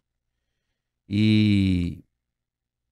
E 1.08 2.02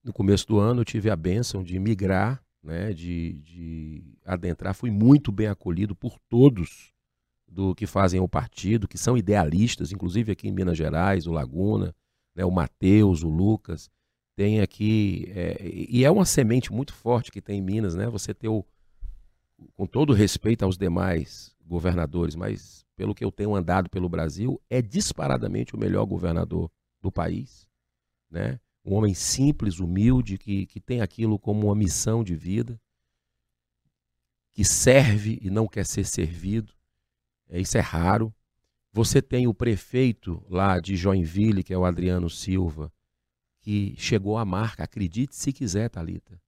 no 0.03 0.13
começo 0.13 0.47
do 0.47 0.59
ano 0.59 0.81
eu 0.81 0.85
tive 0.85 1.11
a 1.11 1.17
bênção 1.17 1.63
de 1.63 1.79
migrar, 1.79 2.43
né, 2.63 2.93
de, 2.93 3.35
de 3.45 4.03
adentrar, 4.25 4.75
fui 4.75 4.91
muito 4.91 5.31
bem 5.31 5.47
acolhido 5.47 5.95
por 5.95 6.19
todos 6.29 6.93
do 7.47 7.75
que 7.75 7.87
fazem 7.87 8.21
o 8.21 8.29
partido, 8.29 8.89
que 8.89 8.99
são 8.99 9.17
idealistas, 9.17 9.93
inclusive 9.93 10.33
aqui 10.33 10.49
em 10.49 10.53
Minas 10.53 10.77
Gerais, 10.77 11.27
o 11.27 11.33
Laguna, 11.33 11.95
né, 12.35 12.45
o 12.45 12.51
Matheus, 12.51 13.23
o 13.23 13.29
Lucas, 13.29 13.89
tem 14.37 14.61
aqui, 14.61 15.33
é, 15.35 15.57
e 15.63 16.05
é 16.05 16.11
uma 16.11 16.27
semente 16.27 16.71
muito 16.71 16.93
forte 16.93 17.33
que 17.33 17.41
tem 17.41 17.59
em 17.59 17.63
Minas, 17.63 17.95
né? 17.95 18.07
Você 18.11 18.35
ter 18.35 18.49
o, 18.49 18.63
com 19.75 19.87
todo 19.87 20.13
respeito 20.13 20.63
aos 20.63 20.77
demais 20.77 21.57
governadores, 21.65 22.37
mas 22.37 22.85
pelo 22.95 23.15
que 23.15 23.25
eu 23.25 23.33
tenho 23.33 23.55
andado 23.55 23.89
pelo 23.89 24.11
Brasil, 24.11 24.61
é 24.69 24.83
disparadamente 24.83 25.75
o 25.75 25.79
melhor 25.79 26.05
governador 26.05 26.71
do 27.01 27.11
país, 27.11 27.67
né? 28.31 28.61
Um 28.85 28.95
homem 28.95 29.15
simples, 29.15 29.81
humilde, 29.81 30.37
que, 30.37 30.67
que 30.67 30.81
tem 30.81 31.01
aquilo 31.01 31.39
como 31.39 31.67
uma 31.67 31.75
missão 31.75 32.23
de 32.23 32.37
vida, 32.37 32.79
que 34.53 34.65
serve 34.65 35.39
e 35.43 35.51
não 35.51 35.67
quer 35.67 35.87
ser 35.87 36.05
servido. 36.05 36.73
É, 37.49 37.59
isso 37.59 37.77
é 37.77 37.81
raro. 37.81 38.33
Você 38.93 39.21
tem 39.21 39.47
o 39.47 39.55
prefeito 39.55 40.45
lá 40.49 40.79
de 40.79 40.95
Joinville, 40.95 41.65
que 41.65 41.73
é 41.73 41.79
o 41.79 41.85
Adriano 41.85 42.31
Silva, 42.31 42.93
que 43.67 43.97
chegou 43.99 44.39
à 44.39 44.45
marca, 44.45 44.85
acredite 44.85 45.35
se 45.35 45.53
quiser, 45.53 45.91
Talita. 45.91 46.41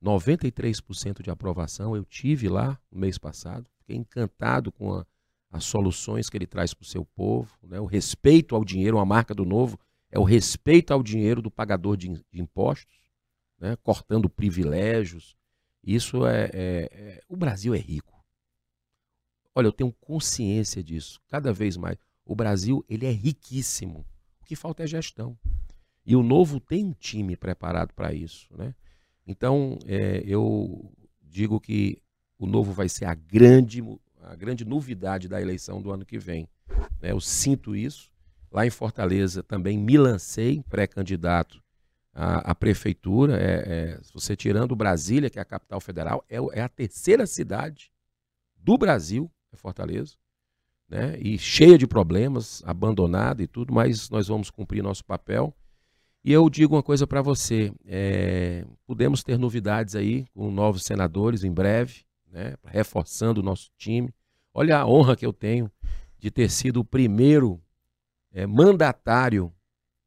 93% 0.00 1.20
de 1.20 1.28
aprovação. 1.28 1.96
Eu 1.96 2.04
tive 2.04 2.48
lá 2.48 2.78
no 2.88 3.00
mês 3.00 3.18
passado, 3.18 3.68
fiquei 3.78 3.96
encantado 3.96 4.70
com 4.70 4.94
a, 4.94 5.04
as 5.50 5.64
soluções 5.64 6.30
que 6.30 6.36
ele 6.36 6.46
traz 6.46 6.72
para 6.72 6.84
o 6.84 6.86
seu 6.86 7.04
povo, 7.04 7.50
né? 7.64 7.80
o 7.80 7.84
respeito 7.84 8.54
ao 8.54 8.64
dinheiro, 8.64 8.96
uma 8.96 9.04
marca 9.04 9.34
do 9.34 9.44
novo 9.44 9.76
é 10.08 10.20
o 10.20 10.22
respeito 10.22 10.92
ao 10.92 11.02
dinheiro 11.02 11.42
do 11.42 11.50
pagador 11.50 11.96
de, 11.96 12.10
de 12.30 12.40
impostos, 12.40 12.94
né? 13.58 13.74
cortando 13.82 14.30
privilégios. 14.30 15.36
Isso 15.82 16.24
é, 16.24 16.44
é, 16.44 16.88
é, 16.92 17.20
O 17.28 17.36
Brasil 17.36 17.74
é 17.74 17.78
rico. 17.78 18.24
Olha, 19.52 19.66
eu 19.66 19.72
tenho 19.72 19.92
consciência 19.94 20.80
disso, 20.80 21.20
cada 21.26 21.52
vez 21.52 21.76
mais. 21.76 21.98
O 22.24 22.36
Brasil 22.36 22.84
ele 22.88 23.04
é 23.04 23.10
riquíssimo. 23.10 24.06
O 24.40 24.44
que 24.44 24.54
falta 24.54 24.84
é 24.84 24.86
gestão. 24.86 25.36
E 26.04 26.16
o 26.16 26.22
Novo 26.22 26.58
tem 26.58 26.84
um 26.84 26.92
time 26.92 27.36
preparado 27.36 27.92
para 27.94 28.12
isso. 28.12 28.48
Né? 28.56 28.74
Então, 29.26 29.78
é, 29.86 30.22
eu 30.26 30.92
digo 31.20 31.60
que 31.60 32.02
o 32.38 32.46
Novo 32.46 32.72
vai 32.72 32.88
ser 32.88 33.04
a 33.04 33.14
grande, 33.14 33.82
a 34.20 34.34
grande 34.34 34.64
novidade 34.64 35.28
da 35.28 35.40
eleição 35.40 35.80
do 35.80 35.92
ano 35.92 36.04
que 36.04 36.18
vem. 36.18 36.48
Né? 37.00 37.12
Eu 37.12 37.20
sinto 37.20 37.76
isso. 37.76 38.10
Lá 38.50 38.66
em 38.66 38.70
Fortaleza 38.70 39.42
também 39.42 39.78
me 39.78 39.96
lancei 39.96 40.62
pré-candidato 40.68 41.62
à, 42.12 42.50
à, 42.50 42.54
prefeitura. 42.54 43.40
É, 43.40 43.54
é, 43.66 44.00
você 44.12 44.36
tirando 44.36 44.76
Brasília, 44.76 45.30
que 45.30 45.38
é 45.38 45.42
a 45.42 45.44
capital 45.44 45.80
federal, 45.80 46.24
é, 46.28 46.36
é 46.58 46.62
a 46.62 46.68
terceira 46.68 47.26
cidade 47.26 47.90
do 48.56 48.76
Brasil 48.78 49.30
é 49.52 49.56
Fortaleza, 49.56 50.14
né? 50.88 51.18
E 51.18 51.38
cheia 51.38 51.76
de 51.76 51.86
problemas, 51.86 52.62
abandonada 52.64 53.42
e 53.42 53.46
tudo, 53.46 53.72
mas 53.72 54.08
nós 54.08 54.28
vamos 54.28 54.50
cumprir 54.50 54.82
nosso 54.82 55.04
papel. 55.04 55.54
E 56.24 56.32
eu 56.32 56.48
digo 56.48 56.74
uma 56.76 56.82
coisa 56.82 57.06
para 57.06 57.20
você: 57.20 57.72
é, 57.84 58.64
podemos 58.86 59.22
ter 59.22 59.38
novidades 59.38 59.96
aí 59.96 60.26
com 60.32 60.50
novos 60.50 60.84
senadores 60.84 61.42
em 61.44 61.52
breve, 61.52 62.04
né? 62.30 62.54
Reforçando 62.64 63.40
o 63.40 63.44
nosso 63.44 63.70
time. 63.76 64.14
Olha 64.54 64.78
a 64.78 64.86
honra 64.86 65.16
que 65.16 65.26
eu 65.26 65.32
tenho 65.32 65.70
de 66.18 66.30
ter 66.30 66.50
sido 66.50 66.80
o 66.80 66.84
primeiro 66.84 67.60
é, 68.32 68.46
mandatário 68.46 69.52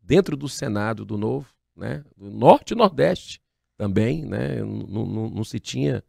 dentro 0.02 0.38
do 0.38 0.48
Senado 0.48 1.04
do 1.04 1.18
Novo, 1.18 1.48
né? 1.76 2.04
Do 2.16 2.30
Norte 2.30 2.72
e 2.72 2.76
Nordeste 2.76 3.42
também, 3.78 4.26
né? 4.26 4.64
Não, 4.64 5.44
se 5.44 5.60
tinha 5.60 6.04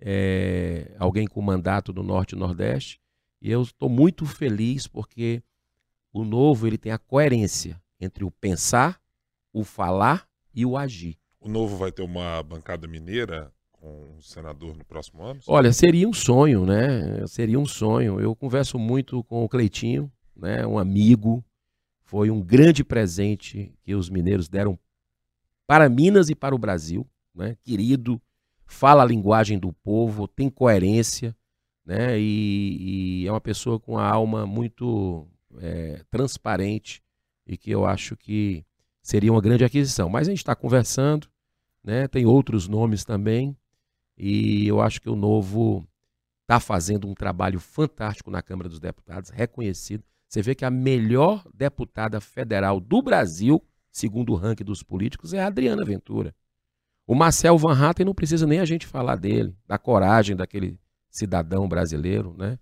é, 0.00 0.94
alguém 0.98 1.26
com 1.26 1.42
mandato 1.42 1.92
no 1.92 2.02
Norte 2.02 2.34
e 2.34 2.38
Nordeste. 2.38 2.98
E 3.42 3.50
eu 3.50 3.62
estou 3.62 3.88
muito 3.88 4.24
feliz 4.24 4.86
porque 4.86 5.42
o 6.12 6.24
novo 6.24 6.66
ele 6.66 6.78
tem 6.78 6.92
a 6.92 6.98
coerência 6.98 7.80
entre 8.00 8.24
o 8.24 8.30
pensar, 8.30 9.00
o 9.52 9.64
falar 9.64 10.26
e 10.54 10.64
o 10.64 10.76
agir. 10.76 11.16
O 11.40 11.48
novo 11.48 11.76
vai 11.76 11.90
ter 11.90 12.02
uma 12.02 12.42
bancada 12.42 12.86
mineira 12.86 13.52
com 13.72 14.16
o 14.18 14.22
senador 14.22 14.76
no 14.76 14.84
próximo 14.84 15.22
ano? 15.22 15.40
Olha, 15.46 15.72
seria 15.72 16.06
um 16.08 16.12
sonho, 16.12 16.66
né? 16.66 17.26
Seria 17.26 17.58
um 17.58 17.66
sonho. 17.66 18.20
Eu 18.20 18.36
converso 18.36 18.78
muito 18.78 19.24
com 19.24 19.42
o 19.42 19.48
Cleitinho, 19.48 20.12
né? 20.36 20.66
Um 20.66 20.78
amigo. 20.78 21.44
Foi 22.02 22.30
um 22.30 22.42
grande 22.42 22.84
presente 22.84 23.72
que 23.82 23.94
os 23.94 24.10
mineiros 24.10 24.48
deram 24.48 24.78
para 25.66 25.88
Minas 25.88 26.28
e 26.28 26.34
para 26.34 26.54
o 26.54 26.58
Brasil, 26.58 27.06
né? 27.34 27.56
Querido, 27.62 28.20
fala 28.66 29.02
a 29.02 29.06
linguagem 29.06 29.58
do 29.58 29.72
povo, 29.72 30.28
tem 30.28 30.50
coerência, 30.50 31.34
né? 31.86 32.18
E, 32.18 33.22
e 33.22 33.26
é 33.26 33.32
uma 33.32 33.40
pessoa 33.40 33.80
com 33.80 33.96
a 33.96 34.06
alma 34.06 34.44
muito 34.44 35.26
é, 35.58 36.02
transparente 36.10 37.02
e 37.46 37.56
que 37.56 37.70
eu 37.70 37.86
acho 37.86 38.16
que 38.16 38.64
seria 39.02 39.32
uma 39.32 39.40
grande 39.40 39.64
aquisição. 39.64 40.08
Mas 40.08 40.28
a 40.28 40.30
gente 40.30 40.38
está 40.38 40.54
conversando, 40.54 41.28
né? 41.82 42.06
Tem 42.08 42.26
outros 42.26 42.68
nomes 42.68 43.04
também 43.04 43.56
e 44.16 44.68
eu 44.68 44.80
acho 44.80 45.00
que 45.00 45.08
o 45.08 45.16
novo 45.16 45.86
está 46.42 46.60
fazendo 46.60 47.08
um 47.08 47.14
trabalho 47.14 47.58
fantástico 47.58 48.30
na 48.30 48.42
Câmara 48.42 48.68
dos 48.68 48.80
Deputados, 48.80 49.30
reconhecido. 49.30 50.04
Você 50.28 50.42
vê 50.42 50.54
que 50.54 50.64
a 50.64 50.70
melhor 50.70 51.44
deputada 51.54 52.20
federal 52.20 52.78
do 52.80 53.00
Brasil, 53.00 53.62
segundo 53.90 54.32
o 54.32 54.36
ranking 54.36 54.64
dos 54.64 54.82
políticos, 54.82 55.32
é 55.32 55.40
a 55.40 55.46
Adriana 55.46 55.84
Ventura. 55.84 56.34
O 57.06 57.14
Marcel 57.14 57.56
Van 57.56 57.72
Hatten 57.72 58.04
não 58.04 58.14
precisa 58.14 58.46
nem 58.46 58.60
a 58.60 58.64
gente 58.64 58.86
falar 58.86 59.16
dele, 59.16 59.56
da 59.66 59.78
coragem 59.78 60.36
daquele 60.36 60.78
cidadão 61.08 61.68
brasileiro, 61.68 62.34
né? 62.36 62.58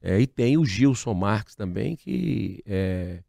É, 0.00 0.20
e 0.20 0.26
tem 0.26 0.58
o 0.58 0.64
Gilson 0.64 1.14
Marques 1.14 1.54
também, 1.54 1.96
que 1.96 2.62
é, 2.66 3.22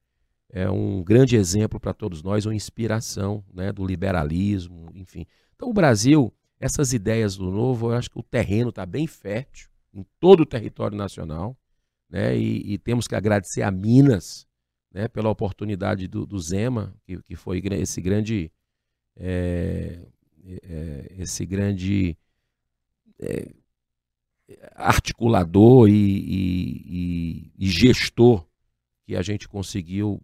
é 0.50 0.70
um 0.70 1.04
grande 1.04 1.36
exemplo 1.36 1.80
para 1.80 1.94
todos 1.94 2.24
nós, 2.24 2.46
uma 2.46 2.56
inspiração 2.56 3.44
né, 3.54 3.72
do 3.72 3.86
liberalismo, 3.86 4.90
enfim. 4.94 5.26
Então, 5.56 5.70
o 5.70 5.74
Brasil, 5.74 6.34
essas 6.60 6.94
ideias 6.94 7.36
do 7.36 7.50
novo, 7.50 7.92
eu 7.92 7.96
acho 7.96 8.10
que 8.10 8.20
o 8.20 8.24
terreno 8.24 8.70
está 8.70 8.86
bem 8.86 9.08
fértil 9.08 9.70
em 9.94 10.06
todo 10.20 10.42
o 10.42 10.46
território 10.46 10.98
nacional, 10.98 11.58
né? 12.10 12.38
E, 12.38 12.74
e, 12.74 12.78
temos 12.78 13.08
que 13.08 13.16
agradecer 13.16 13.62
a 13.62 13.72
Minas, 13.72 14.46
né, 14.94 15.08
pela 15.08 15.30
oportunidade 15.30 16.08
do, 16.08 16.26
do 16.26 16.40
Zema, 16.40 16.94
que, 17.06 17.22
que 17.24 17.36
foi 17.36 17.62
esse 17.72 18.00
grande 18.00 18.52
é, 19.18 20.00
é, 20.46 21.16
esse 21.18 21.46
grande 21.46 22.18
é, 23.20 23.50
articulador 24.76 25.90
e, 25.90 25.94
e, 25.94 27.52
e, 27.58 27.66
e, 27.66 27.68
gestor 27.68 28.46
que 29.06 29.16
a 29.16 29.22
gente 29.22 29.48
conseguiu 29.48 30.22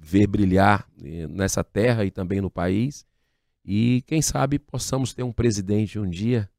ver 0.00 0.26
brilhar 0.26 0.88
é, 1.04 1.28
nessa 1.28 1.62
terra 1.62 2.04
e 2.04 2.10
também 2.10 2.40
no 2.40 2.50
país. 2.50 3.04
E 3.64 4.02
quem 4.06 4.22
sabe 4.22 4.58
possamos 4.58 5.12
ter 5.12 5.22
um 5.22 5.32
presidente 5.32 5.98
um 5.98 6.08
dia, 6.08 6.50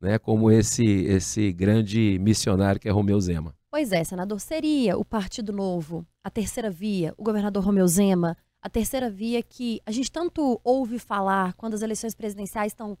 né, 0.00 0.18
como 0.18 0.50
esse 0.50 0.84
esse 0.84 1.52
grande 1.52 2.18
missionário 2.20 2.80
que 2.80 2.88
é 2.88 2.92
Romeu 2.92 3.20
Zema. 3.20 3.54
Pois 3.70 3.92
é, 3.92 4.02
senador, 4.04 4.40
seria 4.40 4.96
o 4.96 5.04
Partido 5.04 5.52
Novo, 5.52 6.06
a 6.22 6.30
terceira 6.30 6.70
via, 6.70 7.12
o 7.18 7.22
governador 7.22 7.62
Romeu 7.62 7.86
Zema, 7.86 8.36
a 8.62 8.70
terceira 8.70 9.10
via 9.10 9.42
que 9.42 9.80
a 9.84 9.90
gente 9.90 10.10
tanto 10.10 10.60
ouve 10.64 10.98
falar 10.98 11.52
quando 11.54 11.74
as 11.74 11.82
eleições 11.82 12.14
presidenciais 12.14 12.72
estão 12.72 12.96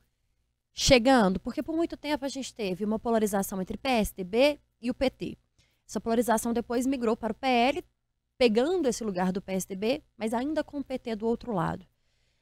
chegando, 0.72 1.40
porque 1.40 1.62
por 1.62 1.74
muito 1.74 1.96
tempo 1.96 2.24
a 2.24 2.28
gente 2.28 2.54
teve 2.54 2.84
uma 2.84 2.98
polarização 2.98 3.60
entre 3.62 3.78
PSDB 3.78 4.60
e 4.80 4.90
o 4.90 4.94
PT. 4.94 5.38
Essa 5.88 6.00
polarização 6.00 6.52
depois 6.52 6.86
migrou 6.86 7.16
para 7.16 7.32
o 7.32 7.34
PL, 7.34 7.82
pegando 8.38 8.88
esse 8.88 9.02
lugar 9.02 9.32
do 9.32 9.42
PSDB, 9.42 10.02
mas 10.16 10.32
ainda 10.32 10.62
com 10.62 10.78
o 10.78 10.84
PT 10.84 11.16
do 11.16 11.26
outro 11.26 11.52
lado. 11.52 11.84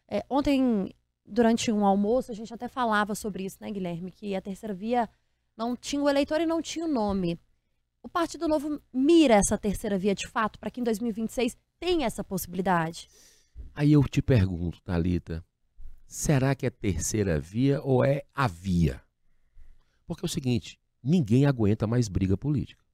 É, 0.06 0.24
ontem, 0.28 0.94
durante 1.24 1.72
um 1.72 1.84
almoço, 1.84 2.30
a 2.30 2.34
gente 2.34 2.52
até 2.52 2.68
falava 2.68 3.14
sobre 3.14 3.44
isso, 3.44 3.56
né, 3.60 3.70
Guilherme? 3.70 4.12
Que 4.12 4.36
a 4.36 4.42
terceira 4.42 4.74
via 4.74 5.08
não 5.56 5.74
tinha 5.74 6.02
o 6.02 6.08
eleitor 6.08 6.40
e 6.40 6.46
não 6.46 6.60
tinha 6.60 6.84
o 6.84 6.88
nome. 6.88 7.40
O 8.02 8.08
Partido 8.08 8.46
Novo 8.46 8.80
mira 8.92 9.34
essa 9.34 9.58
terceira 9.58 9.98
via 9.98 10.14
de 10.14 10.28
fato 10.28 10.60
para 10.60 10.70
que 10.70 10.80
em 10.80 10.84
2026 10.84 11.56
tem 11.80 12.04
essa 12.04 12.22
possibilidade? 12.22 13.08
Aí 13.74 13.92
eu 13.92 14.04
te 14.04 14.22
pergunto, 14.22 14.80
Talita, 14.82 15.44
será 16.06 16.54
que 16.54 16.66
é 16.66 16.70
terceira 16.70 17.40
via 17.40 17.82
ou 17.82 18.04
é 18.04 18.22
a 18.34 18.46
via? 18.46 19.02
Porque 20.06 20.24
é 20.24 20.26
o 20.26 20.30
seguinte, 20.30 20.78
ninguém 21.02 21.46
aguenta 21.46 21.86
mais 21.86 22.06
briga 22.06 22.36
política. 22.36 22.85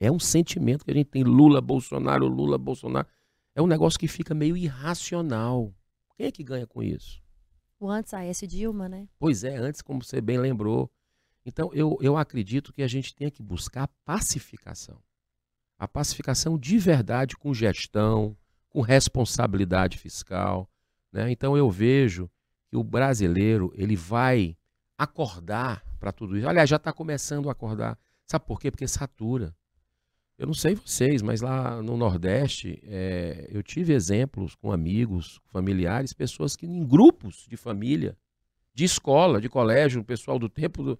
É 0.00 0.10
um 0.10 0.18
sentimento 0.18 0.82
que 0.82 0.90
a 0.90 0.94
gente 0.94 1.10
tem 1.10 1.22
Lula, 1.22 1.60
Bolsonaro, 1.60 2.26
Lula, 2.26 2.56
Bolsonaro. 2.56 3.06
É 3.54 3.60
um 3.60 3.66
negócio 3.66 4.00
que 4.00 4.08
fica 4.08 4.34
meio 4.34 4.56
irracional. 4.56 5.74
Quem 6.16 6.26
é 6.26 6.30
que 6.32 6.42
ganha 6.42 6.66
com 6.66 6.82
isso? 6.82 7.22
O 7.78 7.88
antes 7.88 8.14
AS 8.14 8.40
Dilma, 8.48 8.88
né? 8.88 9.06
Pois 9.18 9.44
é, 9.44 9.56
antes, 9.56 9.82
como 9.82 10.02
você 10.02 10.20
bem 10.20 10.38
lembrou. 10.38 10.90
Então, 11.44 11.70
eu, 11.74 11.98
eu 12.00 12.16
acredito 12.16 12.72
que 12.72 12.82
a 12.82 12.88
gente 12.88 13.14
tem 13.14 13.30
que 13.30 13.42
buscar 13.42 13.84
a 13.84 13.88
pacificação. 14.04 15.02
A 15.78 15.86
pacificação 15.86 16.58
de 16.58 16.78
verdade 16.78 17.36
com 17.36 17.52
gestão, 17.52 18.36
com 18.70 18.80
responsabilidade 18.80 19.98
fiscal. 19.98 20.70
Né? 21.12 21.30
Então, 21.30 21.56
eu 21.56 21.70
vejo 21.70 22.30
que 22.68 22.76
o 22.76 22.84
brasileiro 22.84 23.72
ele 23.74 23.96
vai 23.96 24.56
acordar 24.96 25.84
para 25.98 26.12
tudo 26.12 26.38
isso. 26.38 26.48
Aliás, 26.48 26.68
já 26.68 26.76
está 26.76 26.92
começando 26.92 27.48
a 27.48 27.52
acordar. 27.52 27.98
Sabe 28.26 28.46
por 28.46 28.60
quê? 28.60 28.70
Porque 28.70 28.86
satura. 28.86 29.54
Eu 30.40 30.46
não 30.46 30.54
sei 30.54 30.74
vocês, 30.74 31.20
mas 31.20 31.42
lá 31.42 31.82
no 31.82 31.98
Nordeste, 31.98 32.82
é, 32.84 33.46
eu 33.50 33.62
tive 33.62 33.92
exemplos 33.92 34.54
com 34.54 34.72
amigos, 34.72 35.38
familiares, 35.52 36.14
pessoas 36.14 36.56
que 36.56 36.64
em 36.64 36.82
grupos 36.82 37.46
de 37.46 37.58
família, 37.58 38.16
de 38.72 38.84
escola, 38.84 39.38
de 39.38 39.50
colégio, 39.50 40.02
pessoal 40.02 40.38
do 40.38 40.48
tempo, 40.48 40.82
do, 40.82 40.98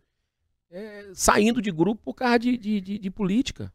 é, 0.71 1.09
saindo 1.15 1.63
de 1.63 1.71
grupo 1.71 2.03
por 2.05 2.13
causa 2.13 2.39
de, 2.39 2.59
de, 2.59 2.83
de, 2.83 2.99
de 2.99 3.11
política. 3.11 3.73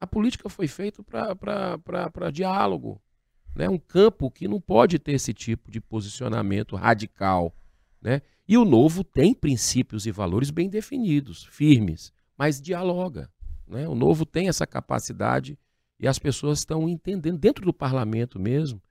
A 0.00 0.06
política 0.06 0.48
foi 0.48 0.66
feita 0.66 1.02
para 1.04 2.30
diálogo. 2.32 2.98
Né? 3.54 3.68
Um 3.68 3.78
campo 3.78 4.30
que 4.30 4.48
não 4.48 4.58
pode 4.58 4.98
ter 4.98 5.12
esse 5.12 5.34
tipo 5.34 5.70
de 5.70 5.82
posicionamento 5.82 6.76
radical. 6.76 7.54
Né? 8.00 8.22
E 8.48 8.56
o 8.56 8.64
novo 8.64 9.04
tem 9.04 9.34
princípios 9.34 10.06
e 10.06 10.10
valores 10.10 10.48
bem 10.48 10.70
definidos, 10.70 11.44
firmes, 11.44 12.10
mas 12.38 12.58
dialoga. 12.58 13.30
Né? 13.72 13.88
O 13.88 13.94
novo 13.94 14.26
tem 14.26 14.48
essa 14.48 14.66
capacidade 14.66 15.58
e 15.98 16.06
as 16.06 16.18
pessoas 16.18 16.58
estão 16.58 16.86
entendendo, 16.88 17.38
dentro 17.38 17.64
do 17.64 17.72
parlamento 17.72 18.38
mesmo, 18.38 18.82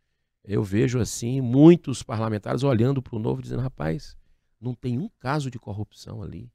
eu 0.44 0.64
vejo 0.64 1.00
assim 1.00 1.40
muitos 1.40 2.02
parlamentares 2.02 2.64
olhando 2.64 3.00
para 3.02 3.16
o 3.16 3.20
novo 3.20 3.44
dizendo, 3.44 3.62
rapaz, 3.62 4.18
não 4.60 4.74
tem 4.74 4.98
um 4.98 5.08
caso 5.20 5.52
de 5.52 5.60
corrupção 5.60 6.24
ali, 6.24 6.52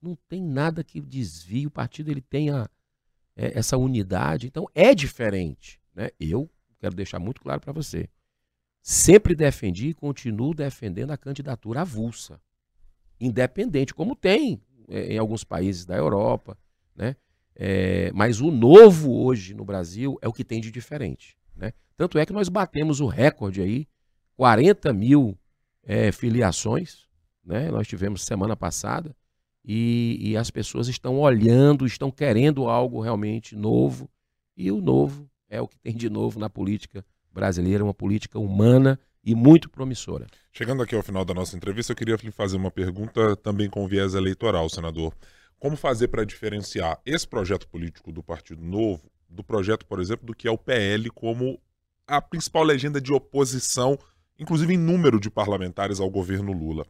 não 0.00 0.14
tem 0.28 0.42
nada 0.42 0.84
que 0.84 1.00
desvie, 1.00 1.66
o 1.66 1.70
partido 1.70 2.10
ele 2.10 2.20
tem 2.20 2.50
a, 2.50 2.68
é, 3.34 3.58
essa 3.58 3.78
unidade, 3.78 4.46
então 4.46 4.66
é 4.74 4.94
diferente. 4.94 5.80
Né? 5.94 6.10
Eu 6.20 6.50
quero 6.78 6.94
deixar 6.94 7.18
muito 7.18 7.40
claro 7.40 7.62
para 7.62 7.72
você, 7.72 8.10
sempre 8.82 9.34
defendi 9.34 9.88
e 9.88 9.94
continuo 9.94 10.52
defendendo 10.52 11.12
a 11.12 11.16
candidatura 11.16 11.80
avulsa, 11.80 12.38
independente, 13.18 13.94
como 13.94 14.14
tem 14.14 14.60
é, 14.86 15.14
em 15.14 15.18
alguns 15.18 15.44
países 15.44 15.86
da 15.86 15.96
Europa, 15.96 16.58
né? 16.94 17.16
É, 17.62 18.10
mas 18.14 18.40
o 18.40 18.50
novo 18.50 19.22
hoje 19.22 19.52
no 19.52 19.66
Brasil 19.66 20.18
é 20.22 20.26
o 20.26 20.32
que 20.32 20.42
tem 20.42 20.62
de 20.62 20.70
diferente. 20.70 21.36
Né? 21.54 21.74
Tanto 21.94 22.18
é 22.18 22.24
que 22.24 22.32
nós 22.32 22.48
batemos 22.48 23.00
o 23.00 23.06
recorde 23.06 23.60
aí, 23.60 23.86
40 24.34 24.90
mil 24.94 25.38
é, 25.84 26.10
filiações, 26.10 27.06
né? 27.44 27.70
nós 27.70 27.86
tivemos 27.86 28.22
semana 28.22 28.56
passada, 28.56 29.14
e, 29.62 30.16
e, 30.22 30.36
as 30.38 30.50
pessoas 30.50 30.88
estão 30.88 31.18
olhando, 31.20 31.84
estão 31.84 32.10
querendo 32.10 32.66
algo 32.66 32.98
realmente 33.02 33.54
novo, 33.54 34.08
e 34.56 34.72
o 34.72 34.80
novo 34.80 35.28
é 35.50 35.60
o 35.60 35.68
que 35.68 35.78
tem 35.78 35.94
de 35.94 36.08
novo 36.08 36.40
na 36.40 36.48
política 36.48 37.04
brasileira, 37.30 37.84
uma 37.84 37.92
política 37.92 38.38
humana 38.38 38.98
e 39.22 39.34
muito 39.34 39.68
promissora. 39.68 40.26
Chegando 40.50 40.82
aqui 40.82 40.94
ao 40.94 41.02
final 41.02 41.26
da 41.26 41.34
nossa 41.34 41.58
entrevista, 41.58 41.92
eu 41.92 41.96
queria 41.96 42.16
lhe 42.16 42.30
fazer 42.30 42.56
uma 42.56 42.70
pergunta 42.70 43.36
também 43.36 43.68
com 43.68 43.86
viés 43.86 44.14
eleitoral, 44.14 44.66
senador. 44.70 45.14
Como 45.60 45.76
fazer 45.76 46.08
para 46.08 46.24
diferenciar 46.24 46.98
esse 47.04 47.28
projeto 47.28 47.68
político 47.68 48.10
do 48.10 48.22
Partido 48.22 48.64
Novo 48.64 49.12
do 49.28 49.44
projeto, 49.44 49.84
por 49.84 50.00
exemplo, 50.00 50.26
do 50.26 50.34
que 50.34 50.48
é 50.48 50.50
o 50.50 50.56
PL 50.56 51.10
como 51.10 51.60
a 52.06 52.20
principal 52.20 52.62
legenda 52.62 52.98
de 52.98 53.12
oposição, 53.12 53.98
inclusive 54.38 54.72
em 54.72 54.78
número 54.78 55.20
de 55.20 55.30
parlamentares 55.30 56.00
ao 56.00 56.10
governo 56.10 56.50
Lula? 56.50 56.86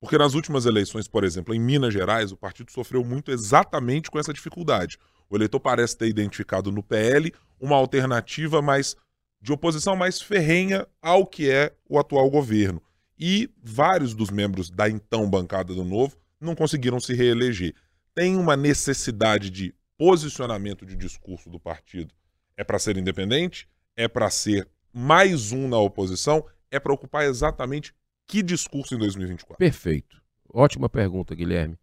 Porque 0.00 0.18
nas 0.18 0.34
últimas 0.34 0.66
eleições, 0.66 1.06
por 1.06 1.22
exemplo, 1.22 1.54
em 1.54 1.60
Minas 1.60 1.94
Gerais, 1.94 2.32
o 2.32 2.36
partido 2.36 2.72
sofreu 2.72 3.04
muito 3.04 3.30
exatamente 3.30 4.10
com 4.10 4.18
essa 4.18 4.32
dificuldade. 4.32 4.98
O 5.30 5.36
eleitor 5.36 5.60
parece 5.60 5.96
ter 5.96 6.08
identificado 6.08 6.72
no 6.72 6.82
PL 6.82 7.32
uma 7.60 7.76
alternativa 7.76 8.60
mais 8.60 8.96
de 9.40 9.52
oposição 9.52 9.94
mais 9.94 10.20
ferrenha 10.20 10.88
ao 11.00 11.24
que 11.24 11.48
é 11.48 11.72
o 11.88 11.96
atual 11.96 12.28
governo. 12.28 12.82
E 13.16 13.48
vários 13.62 14.12
dos 14.12 14.28
membros 14.30 14.70
da 14.70 14.90
então 14.90 15.30
bancada 15.30 15.72
do 15.72 15.84
Novo 15.84 16.16
não 16.40 16.56
conseguiram 16.56 16.98
se 16.98 17.14
reeleger 17.14 17.74
tem 18.18 18.36
uma 18.36 18.56
necessidade 18.56 19.48
de 19.48 19.72
posicionamento 19.96 20.84
de 20.84 20.96
discurso 20.96 21.48
do 21.48 21.60
partido. 21.60 22.12
É 22.56 22.64
para 22.64 22.76
ser 22.76 22.96
independente? 22.96 23.68
É 23.94 24.08
para 24.08 24.28
ser 24.28 24.68
mais 24.92 25.52
um 25.52 25.68
na 25.68 25.78
oposição? 25.78 26.44
É 26.68 26.80
para 26.80 26.92
ocupar 26.92 27.26
exatamente 27.26 27.94
que 28.26 28.42
discurso 28.42 28.96
em 28.96 28.98
2024? 28.98 29.56
Perfeito. 29.56 30.20
Ótima 30.52 30.88
pergunta, 30.88 31.32
Guilherme. 31.32 31.78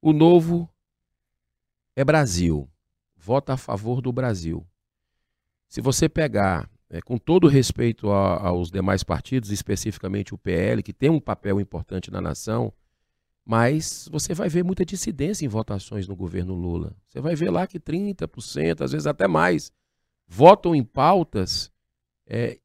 O 0.00 0.14
novo 0.14 0.66
é 1.94 2.02
Brasil. 2.02 2.66
Vota 3.14 3.52
a 3.52 3.58
favor 3.58 4.00
do 4.00 4.10
Brasil. 4.10 4.66
Se 5.68 5.82
você 5.82 6.08
pegar, 6.08 6.70
é, 6.88 7.02
com 7.02 7.18
todo 7.18 7.46
respeito 7.46 8.10
a, 8.10 8.48
aos 8.48 8.70
demais 8.70 9.04
partidos, 9.04 9.50
especificamente 9.50 10.32
o 10.32 10.38
PL, 10.38 10.82
que 10.82 10.94
tem 10.94 11.10
um 11.10 11.20
papel 11.20 11.60
importante 11.60 12.10
na 12.10 12.22
nação, 12.22 12.72
mas 13.44 14.08
você 14.10 14.34
vai 14.34 14.48
ver 14.48 14.62
muita 14.62 14.84
dissidência 14.84 15.44
em 15.44 15.48
votações 15.48 16.06
no 16.06 16.14
governo 16.14 16.54
Lula. 16.54 16.94
Você 17.06 17.20
vai 17.20 17.34
ver 17.34 17.50
lá 17.50 17.66
que 17.66 17.80
30%, 17.80 18.82
às 18.82 18.92
vezes 18.92 19.06
até 19.06 19.26
mais, 19.26 19.72
votam 20.26 20.74
em 20.74 20.84
pautas 20.84 21.70
é, 22.26 22.58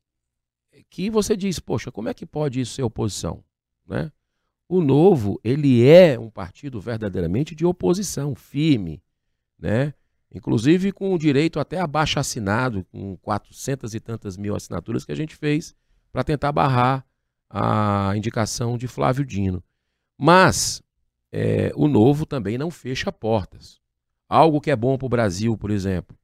que 0.89 1.09
você 1.09 1.35
diz, 1.35 1.59
poxa, 1.59 1.91
como 1.91 2.09
é 2.09 2.13
que 2.13 2.25
pode 2.25 2.61
isso 2.61 2.73
ser 2.73 2.83
oposição? 2.83 3.43
Né? 3.87 4.11
O 4.67 4.81
Novo, 4.81 5.39
ele 5.43 5.85
é 5.87 6.19
um 6.19 6.29
partido 6.29 6.79
verdadeiramente 6.79 7.55
de 7.55 7.65
oposição, 7.65 8.35
firme, 8.35 9.01
né? 9.57 9.93
inclusive 10.33 10.91
com 10.91 11.13
o 11.13 11.17
direito 11.17 11.59
até 11.59 11.79
abaixo 11.79 12.19
assinado, 12.19 12.85
com 12.91 13.17
400 13.17 13.93
e 13.93 13.99
tantas 13.99 14.37
mil 14.37 14.55
assinaturas 14.55 15.05
que 15.05 15.11
a 15.11 15.15
gente 15.15 15.35
fez 15.35 15.73
para 16.11 16.23
tentar 16.23 16.51
barrar 16.51 17.05
a 17.49 18.13
indicação 18.15 18.77
de 18.77 18.87
Flávio 18.87 19.25
Dino. 19.25 19.63
Mas 20.17 20.81
é, 21.31 21.71
o 21.75 21.87
novo 21.87 22.25
também 22.25 22.57
não 22.57 22.71
fecha 22.71 23.11
portas. 23.11 23.79
Algo 24.27 24.61
que 24.61 24.71
é 24.71 24.75
bom 24.75 24.97
para 24.97 25.05
o 25.05 25.09
Brasil, 25.09 25.57
por 25.57 25.69
exemplo. 25.69 26.17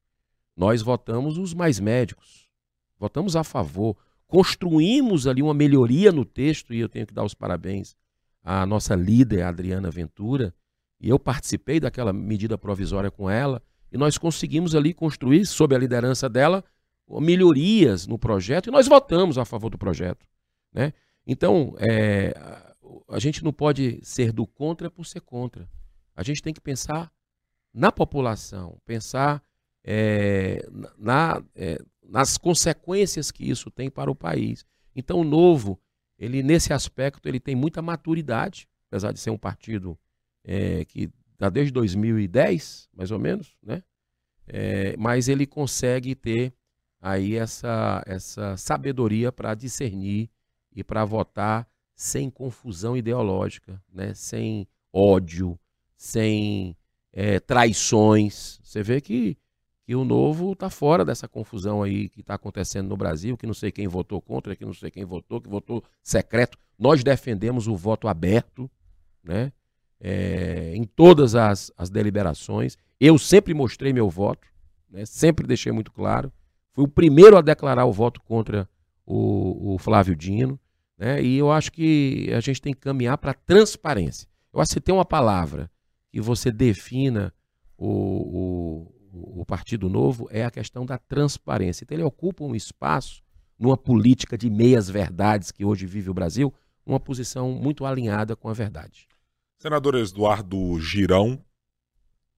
Nós 0.56 0.82
votamos 0.82 1.38
os 1.38 1.54
mais 1.54 1.80
médicos. 1.80 2.50
Votamos 2.98 3.36
a 3.36 3.44
favor. 3.44 3.98
Construímos 4.28 5.28
ali 5.28 5.42
uma 5.42 5.54
melhoria 5.54 6.12
no 6.12 6.24
texto, 6.24 6.74
e 6.74 6.80
eu 6.80 6.88
tenho 6.88 7.06
que 7.06 7.14
dar 7.14 7.24
os 7.24 7.34
parabéns 7.34 7.96
à 8.44 8.66
nossa 8.66 8.96
líder, 8.96 9.42
Adriana 9.42 9.92
Ventura, 9.92 10.54
e 11.00 11.10
eu 11.10 11.20
participei 11.20 11.80
daquela 11.80 12.14
medida 12.14 12.58
provisória 12.58 13.12
com 13.12 13.30
ela, 13.30 13.62
e 13.92 13.98
nós 13.98 14.18
conseguimos 14.18 14.74
ali 14.76 14.94
construir, 14.94 15.46
sob 15.46 15.76
a 15.76 15.78
liderança 15.78 16.30
dela, 16.30 16.64
melhorias 17.10 18.08
no 18.08 18.18
projeto, 18.18 18.70
e 18.70 18.72
nós 18.72 18.88
votamos 18.88 19.38
a 19.38 19.44
favor 19.44 19.70
do 19.70 19.78
projeto. 19.78 20.26
Né? 20.74 20.94
Então, 21.28 21.76
é, 21.78 22.34
a 23.08 23.20
gente 23.20 23.44
não 23.44 23.54
pode 23.54 24.00
ser 24.04 24.32
do 24.32 24.46
contra 24.46 24.90
por 24.90 25.06
ser 25.06 25.22
contra. 25.22 25.70
A 26.16 26.24
gente 26.24 26.42
tem 26.42 26.54
que 26.54 26.62
pensar 26.62 27.12
na 27.74 27.92
população, 27.92 28.78
pensar 28.86 29.44
é, 29.84 30.68
na, 30.98 31.44
é, 31.56 31.82
nas 32.04 32.38
consequências 32.38 33.32
que 33.32 33.50
isso 33.50 33.72
tem 33.72 33.90
para 33.90 34.12
o 34.12 34.16
país. 34.16 34.66
Então, 34.96 35.20
o 35.20 35.24
novo, 35.24 35.80
ele 36.18 36.44
nesse 36.44 36.74
aspecto, 36.74 37.28
ele 37.28 37.40
tem 37.40 37.56
muita 37.56 37.82
maturidade, 37.82 38.68
apesar 38.88 39.12
de 39.12 39.20
ser 39.20 39.30
um 39.30 39.38
partido 39.38 39.98
é, 40.44 40.86
que 40.86 41.10
está 41.34 41.50
desde 41.50 41.72
2010, 41.72 42.90
mais 42.94 43.12
ou 43.12 43.20
menos, 43.20 43.56
né? 43.64 43.82
É, 44.48 44.98
mas 44.98 45.30
ele 45.30 45.48
consegue 45.48 46.14
ter 46.14 46.54
aí 47.00 47.36
essa, 47.36 48.04
essa 48.06 48.58
sabedoria 48.58 49.32
para 49.32 49.56
discernir 49.56 50.30
e 50.76 50.84
para 50.84 51.06
votar 51.06 51.68
sem 52.02 52.32
confusão 52.32 52.98
ideológica, 52.98 53.80
né? 53.94 54.12
sem 54.16 54.68
ódio, 54.92 55.58
sem 55.96 56.76
é, 57.14 57.40
traições. 57.40 58.60
Você 58.64 58.82
vê 58.82 59.00
que, 59.00 59.38
que 59.86 59.96
o 59.96 60.04
novo 60.04 60.54
está 60.54 60.68
fora 60.68 61.06
dessa 61.06 61.28
confusão 61.28 61.84
aí 61.84 62.10
que 62.10 62.22
está 62.22 62.34
acontecendo 62.34 62.90
no 62.90 62.98
Brasil, 62.98 63.38
que 63.38 63.46
não 63.46 63.54
sei 63.54 63.72
quem 63.72 63.88
votou 63.88 64.20
contra, 64.20 64.56
que 64.56 64.66
não 64.66 64.74
sei 64.74 64.90
quem 64.90 65.06
votou, 65.06 65.40
que 65.40 65.48
votou 65.48 65.84
secreto. 66.02 66.58
Nós 66.78 67.04
defendemos 67.04 67.68
o 67.68 67.76
voto 67.76 68.08
aberto, 68.08 68.68
né? 69.24 69.54
É, 70.00 70.74
em 70.74 70.84
todas 70.84 71.36
as, 71.36 71.72
as 71.78 71.92
deliberações. 71.92 72.80
Eu 73.00 73.20
sempre 73.20 73.54
mostrei 73.54 73.94
meu 73.94 74.10
voto, 74.10 74.48
né? 74.90 75.06
sempre 75.06 75.46
deixei 75.46 75.72
muito 75.72 75.92
claro. 75.92 76.34
Fui 76.74 76.84
o 76.84 76.88
primeiro 76.88 77.38
a 77.38 77.42
declarar 77.42 77.86
o 77.86 77.94
voto 77.94 78.20
contra 78.24 78.68
o, 79.06 79.76
o 79.76 79.78
Flávio 79.78 80.16
Dino. 80.16 80.60
Né? 81.02 81.20
E 81.24 81.36
eu 81.40 81.52
acho 81.52 81.72
que 81.72 82.32
a 82.32 82.40
gente 82.40 82.62
tem 82.62 82.76
que 82.76 82.80
caminhar 82.80 83.18
para 83.18 83.34
transparência. 83.34 84.28
Eu 84.54 84.62
acho 84.62 84.76
que 84.76 84.80
tem 84.80 84.94
uma 84.94 85.04
palavra 85.04 85.68
que 86.12 86.22
você 86.22 86.52
defina 86.52 87.34
o, 87.76 88.92
o, 89.12 89.42
o 89.42 89.46
Partido 89.48 89.90
Novo 89.90 90.28
é 90.30 90.46
a 90.46 90.52
questão 90.52 90.86
da 90.86 91.00
transparência. 91.00 91.84
Então 91.84 91.98
ele 91.98 92.04
ocupa 92.04 92.44
um 92.44 92.54
espaço 92.54 93.24
numa 93.58 93.76
política 93.76 94.38
de 94.38 94.48
meias 94.48 94.92
verdades 94.92 95.50
que 95.50 95.66
hoje 95.66 95.88
vive 95.88 96.12
o 96.12 96.14
Brasil 96.14 96.54
uma 96.86 97.00
posição 97.00 97.52
muito 97.52 97.84
alinhada 97.84 98.36
com 98.36 98.48
a 98.48 98.54
verdade. 98.54 99.08
Senador 99.58 99.96
Eduardo 99.96 100.80
Girão, 100.80 101.44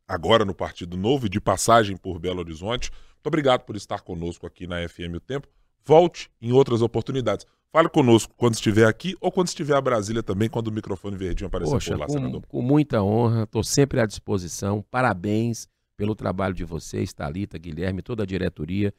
agora 0.08 0.46
no 0.46 0.56
Partido 0.56 0.96
Novo 0.96 1.26
e 1.26 1.30
de 1.30 1.42
passagem 1.42 1.98
por 1.98 2.18
Belo 2.18 2.40
Horizonte, 2.40 2.92
muito 2.92 3.28
obrigado 3.28 3.66
por 3.66 3.76
estar 3.76 4.02
conosco 4.02 4.48
aqui 4.48 4.68
na 4.68 4.88
FM 4.88 5.16
O 5.16 5.20
Tempo. 5.20 5.50
Volte 5.86 6.32
em 6.42 6.54
outras 6.54 6.82
oportunidades. 6.82 7.46
Fale 7.74 7.90
conosco 7.90 8.36
quando 8.38 8.54
estiver 8.54 8.86
aqui 8.86 9.18
ou 9.20 9.32
quando 9.32 9.48
estiver 9.48 9.76
a 9.76 9.82
Brasília 9.82 10.22
também, 10.22 10.48
quando 10.48 10.68
o 10.68 10.72
microfone 10.72 11.18
verdinho 11.18 11.48
aparecer 11.48 11.72
Poxa, 11.72 11.94
por 11.94 12.00
lá, 12.02 12.06
com, 12.06 12.14
senador. 12.14 12.46
com 12.48 12.62
muita 12.62 13.02
honra, 13.02 13.46
estou 13.46 13.64
sempre 13.64 14.00
à 14.00 14.06
disposição. 14.06 14.86
Parabéns 14.92 15.68
pelo 15.98 16.14
trabalho 16.14 16.54
de 16.54 16.64
vocês, 16.64 17.12
Talita, 17.14 17.58
Guilherme, 17.58 18.04
toda 18.04 18.22
a 18.22 18.26
diretoria, 18.28 18.94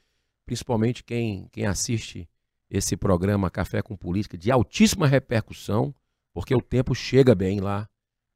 principalmente 0.44 1.04
quem, 1.04 1.46
quem 1.52 1.66
assiste 1.66 2.28
esse 2.68 2.96
programa 2.96 3.48
Café 3.48 3.80
com 3.80 3.96
Política, 3.96 4.36
de 4.36 4.50
altíssima 4.50 5.06
repercussão, 5.06 5.94
porque 6.32 6.52
o 6.52 6.60
tempo 6.60 6.96
chega 6.96 7.32
bem 7.32 7.60
lá, 7.60 7.88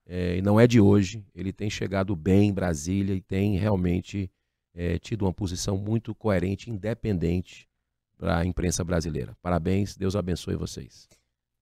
é, 0.07 0.37
e 0.37 0.43
não 0.43 0.61
é 0.61 0.69
de 0.69 0.81
hoje. 0.81 1.27
Ele 1.35 1.53
tem 1.53 1.69
chegado 1.69 2.15
bem 2.15 2.51
em 2.51 2.55
Brasília 2.55 3.13
e 3.13 3.21
tem 3.21 3.57
realmente 3.57 4.31
é, 4.73 5.01
tido 5.01 5.23
uma 5.23 5.35
posição 5.35 5.77
muito 5.77 6.15
coerente, 6.15 6.71
independente 6.71 7.68
para 8.19 8.39
a 8.39 8.45
imprensa 8.45 8.85
brasileira. 8.85 9.37
Parabéns, 9.41 9.97
Deus 9.97 10.17
abençoe 10.17 10.57
vocês. 10.57 11.09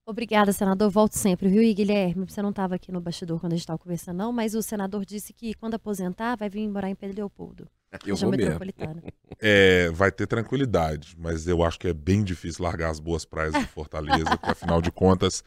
Obrigada, 0.09 0.53
senador. 0.53 0.89
Volto 0.91 1.15
sempre, 1.15 1.49
viu? 1.49 1.63
E 1.63 1.75
Guilherme, 1.75 2.25
você 2.29 2.41
não 2.41 2.51
estava 2.51 2.77
aqui 2.77 2.91
no 2.91 3.01
bastidor 3.01 3.41
quando 3.41 3.53
a 3.53 3.57
gente 3.57 3.63
estava 3.63 3.79
conversando, 3.79 4.19
não, 4.19 4.33
mas 4.33 4.55
o 4.55 4.63
senador 4.63 5.05
disse 5.05 5.33
que 5.33 5.53
quando 5.55 5.75
aposentar 5.75 6.37
vai 6.37 6.49
vir 6.49 6.69
morar 6.69 6.89
em 6.89 6.95
Pedro 6.95 7.17
Leopoldo. 7.17 7.69
Eu 8.07 8.17
vou 8.17 8.31
mesmo. 8.31 8.45
metropolitana. 8.45 9.03
É, 9.41 9.91
vai 9.91 10.11
ter 10.13 10.27
tranquilidade, 10.27 11.17
mas 11.19 11.47
eu 11.47 11.63
acho 11.63 11.79
que 11.79 11.89
é 11.89 11.95
bem 11.95 12.23
difícil 12.23 12.65
largar 12.65 12.91
as 12.91 13.01
boas 13.01 13.25
praias 13.25 13.55
de 13.55 13.67
Fortaleza, 13.67 14.37
porque 14.37 14.51
afinal 14.51 14.81
de 14.81 14.91
contas 14.91 15.43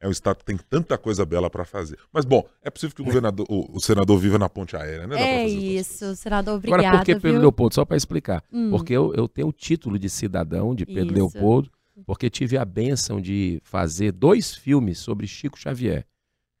é 0.00 0.06
um 0.06 0.10
estado 0.10 0.38
que 0.38 0.44
tem 0.44 0.56
tanta 0.56 0.96
coisa 0.96 1.26
bela 1.26 1.50
para 1.50 1.64
fazer. 1.64 1.98
Mas 2.12 2.24
bom, 2.24 2.46
é 2.62 2.70
possível 2.70 2.94
que 2.94 3.02
o 3.02 3.04
governador, 3.04 3.46
o, 3.48 3.76
o 3.76 3.80
senador 3.80 4.18
viva 4.18 4.38
na 4.38 4.48
ponte 4.48 4.76
aérea, 4.76 5.06
né? 5.06 5.16
Dá 5.16 5.20
É 5.20 5.46
isso, 5.46 6.14
senador, 6.14 6.56
obrigada, 6.56 6.82
Agora, 6.82 6.98
por 6.98 7.04
que 7.04 7.14
Pedro 7.14 7.32
viu? 7.32 7.40
Leopoldo? 7.40 7.74
Só 7.74 7.84
para 7.84 7.96
explicar. 7.96 8.44
Hum. 8.52 8.70
Porque 8.70 8.92
eu, 8.92 9.12
eu 9.14 9.26
tenho 9.26 9.48
o 9.48 9.52
título 9.52 9.98
de 9.98 10.08
cidadão 10.08 10.74
de 10.74 10.86
Pedro 10.86 11.06
Isso. 11.06 11.14
Leopoldo, 11.14 11.70
porque 12.06 12.30
tive 12.30 12.56
a 12.56 12.64
benção 12.64 13.20
de 13.20 13.60
fazer 13.64 14.12
dois 14.12 14.54
filmes 14.54 14.98
sobre 14.98 15.26
Chico 15.26 15.58
Xavier, 15.58 16.06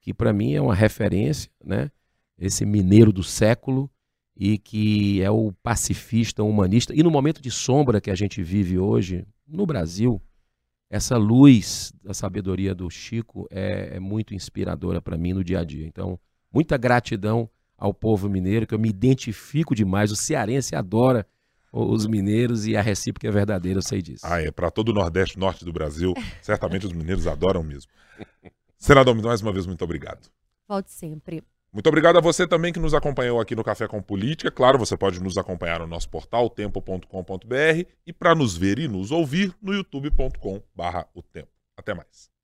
que 0.00 0.12
para 0.12 0.32
mim 0.32 0.54
é 0.54 0.60
uma 0.60 0.74
referência, 0.74 1.50
né? 1.64 1.90
Esse 2.38 2.64
mineiro 2.64 3.12
do 3.12 3.22
século 3.22 3.90
e 4.36 4.58
que 4.58 5.20
é 5.20 5.30
o 5.30 5.52
pacifista, 5.62 6.42
humanista. 6.42 6.94
E 6.94 7.02
no 7.02 7.10
momento 7.10 7.42
de 7.42 7.50
sombra 7.50 8.00
que 8.00 8.10
a 8.10 8.14
gente 8.14 8.42
vive 8.42 8.78
hoje 8.78 9.26
no 9.46 9.66
Brasil, 9.66 10.22
essa 10.90 11.16
luz 11.16 11.92
da 12.02 12.14
sabedoria 12.14 12.74
do 12.74 12.88
Chico 12.88 13.46
é, 13.50 13.96
é 13.96 14.00
muito 14.00 14.34
inspiradora 14.34 15.00
para 15.00 15.18
mim 15.18 15.32
no 15.32 15.44
dia 15.44 15.60
a 15.60 15.64
dia. 15.64 15.86
Então, 15.86 16.18
muita 16.52 16.76
gratidão 16.76 17.48
ao 17.76 17.94
povo 17.94 18.28
mineiro, 18.28 18.66
que 18.66 18.74
eu 18.74 18.78
me 18.78 18.88
identifico 18.88 19.74
demais. 19.74 20.10
O 20.10 20.16
cearense 20.16 20.74
adora 20.74 21.26
os 21.70 22.06
mineiros 22.06 22.66
e 22.66 22.76
a 22.76 22.82
recíproca 22.82 23.28
é 23.28 23.30
verdadeira, 23.30 23.78
eu 23.78 23.82
sei 23.82 24.00
disso. 24.00 24.26
Ah, 24.26 24.40
é, 24.40 24.50
para 24.50 24.70
todo 24.70 24.88
o 24.88 24.92
Nordeste 24.92 25.36
e 25.36 25.40
Norte 25.40 25.64
do 25.64 25.72
Brasil, 25.72 26.14
certamente 26.40 26.86
os 26.86 26.92
mineiros 26.92 27.26
adoram 27.26 27.62
mesmo. 27.62 27.90
Senador, 28.78 29.14
mais 29.14 29.42
uma 29.42 29.52
vez, 29.52 29.66
muito 29.66 29.84
obrigado. 29.84 30.28
Volte 30.66 30.90
sempre. 30.90 31.42
Muito 31.78 31.86
obrigado 31.86 32.18
a 32.18 32.20
você 32.20 32.44
também 32.44 32.72
que 32.72 32.80
nos 32.80 32.92
acompanhou 32.92 33.40
aqui 33.40 33.54
no 33.54 33.62
Café 33.62 33.86
com 33.86 34.02
Política. 34.02 34.50
Claro, 34.50 34.76
você 34.76 34.96
pode 34.96 35.22
nos 35.22 35.38
acompanhar 35.38 35.78
no 35.78 35.86
nosso 35.86 36.10
portal 36.10 36.50
tempo.com.br 36.50 37.88
e 38.04 38.12
para 38.12 38.34
nos 38.34 38.56
ver 38.56 38.80
e 38.80 38.88
nos 38.88 39.12
ouvir 39.12 39.54
no 39.62 39.72
youtube.com/o 39.72 41.22
tempo. 41.22 41.52
Até 41.76 41.94
mais. 41.94 42.37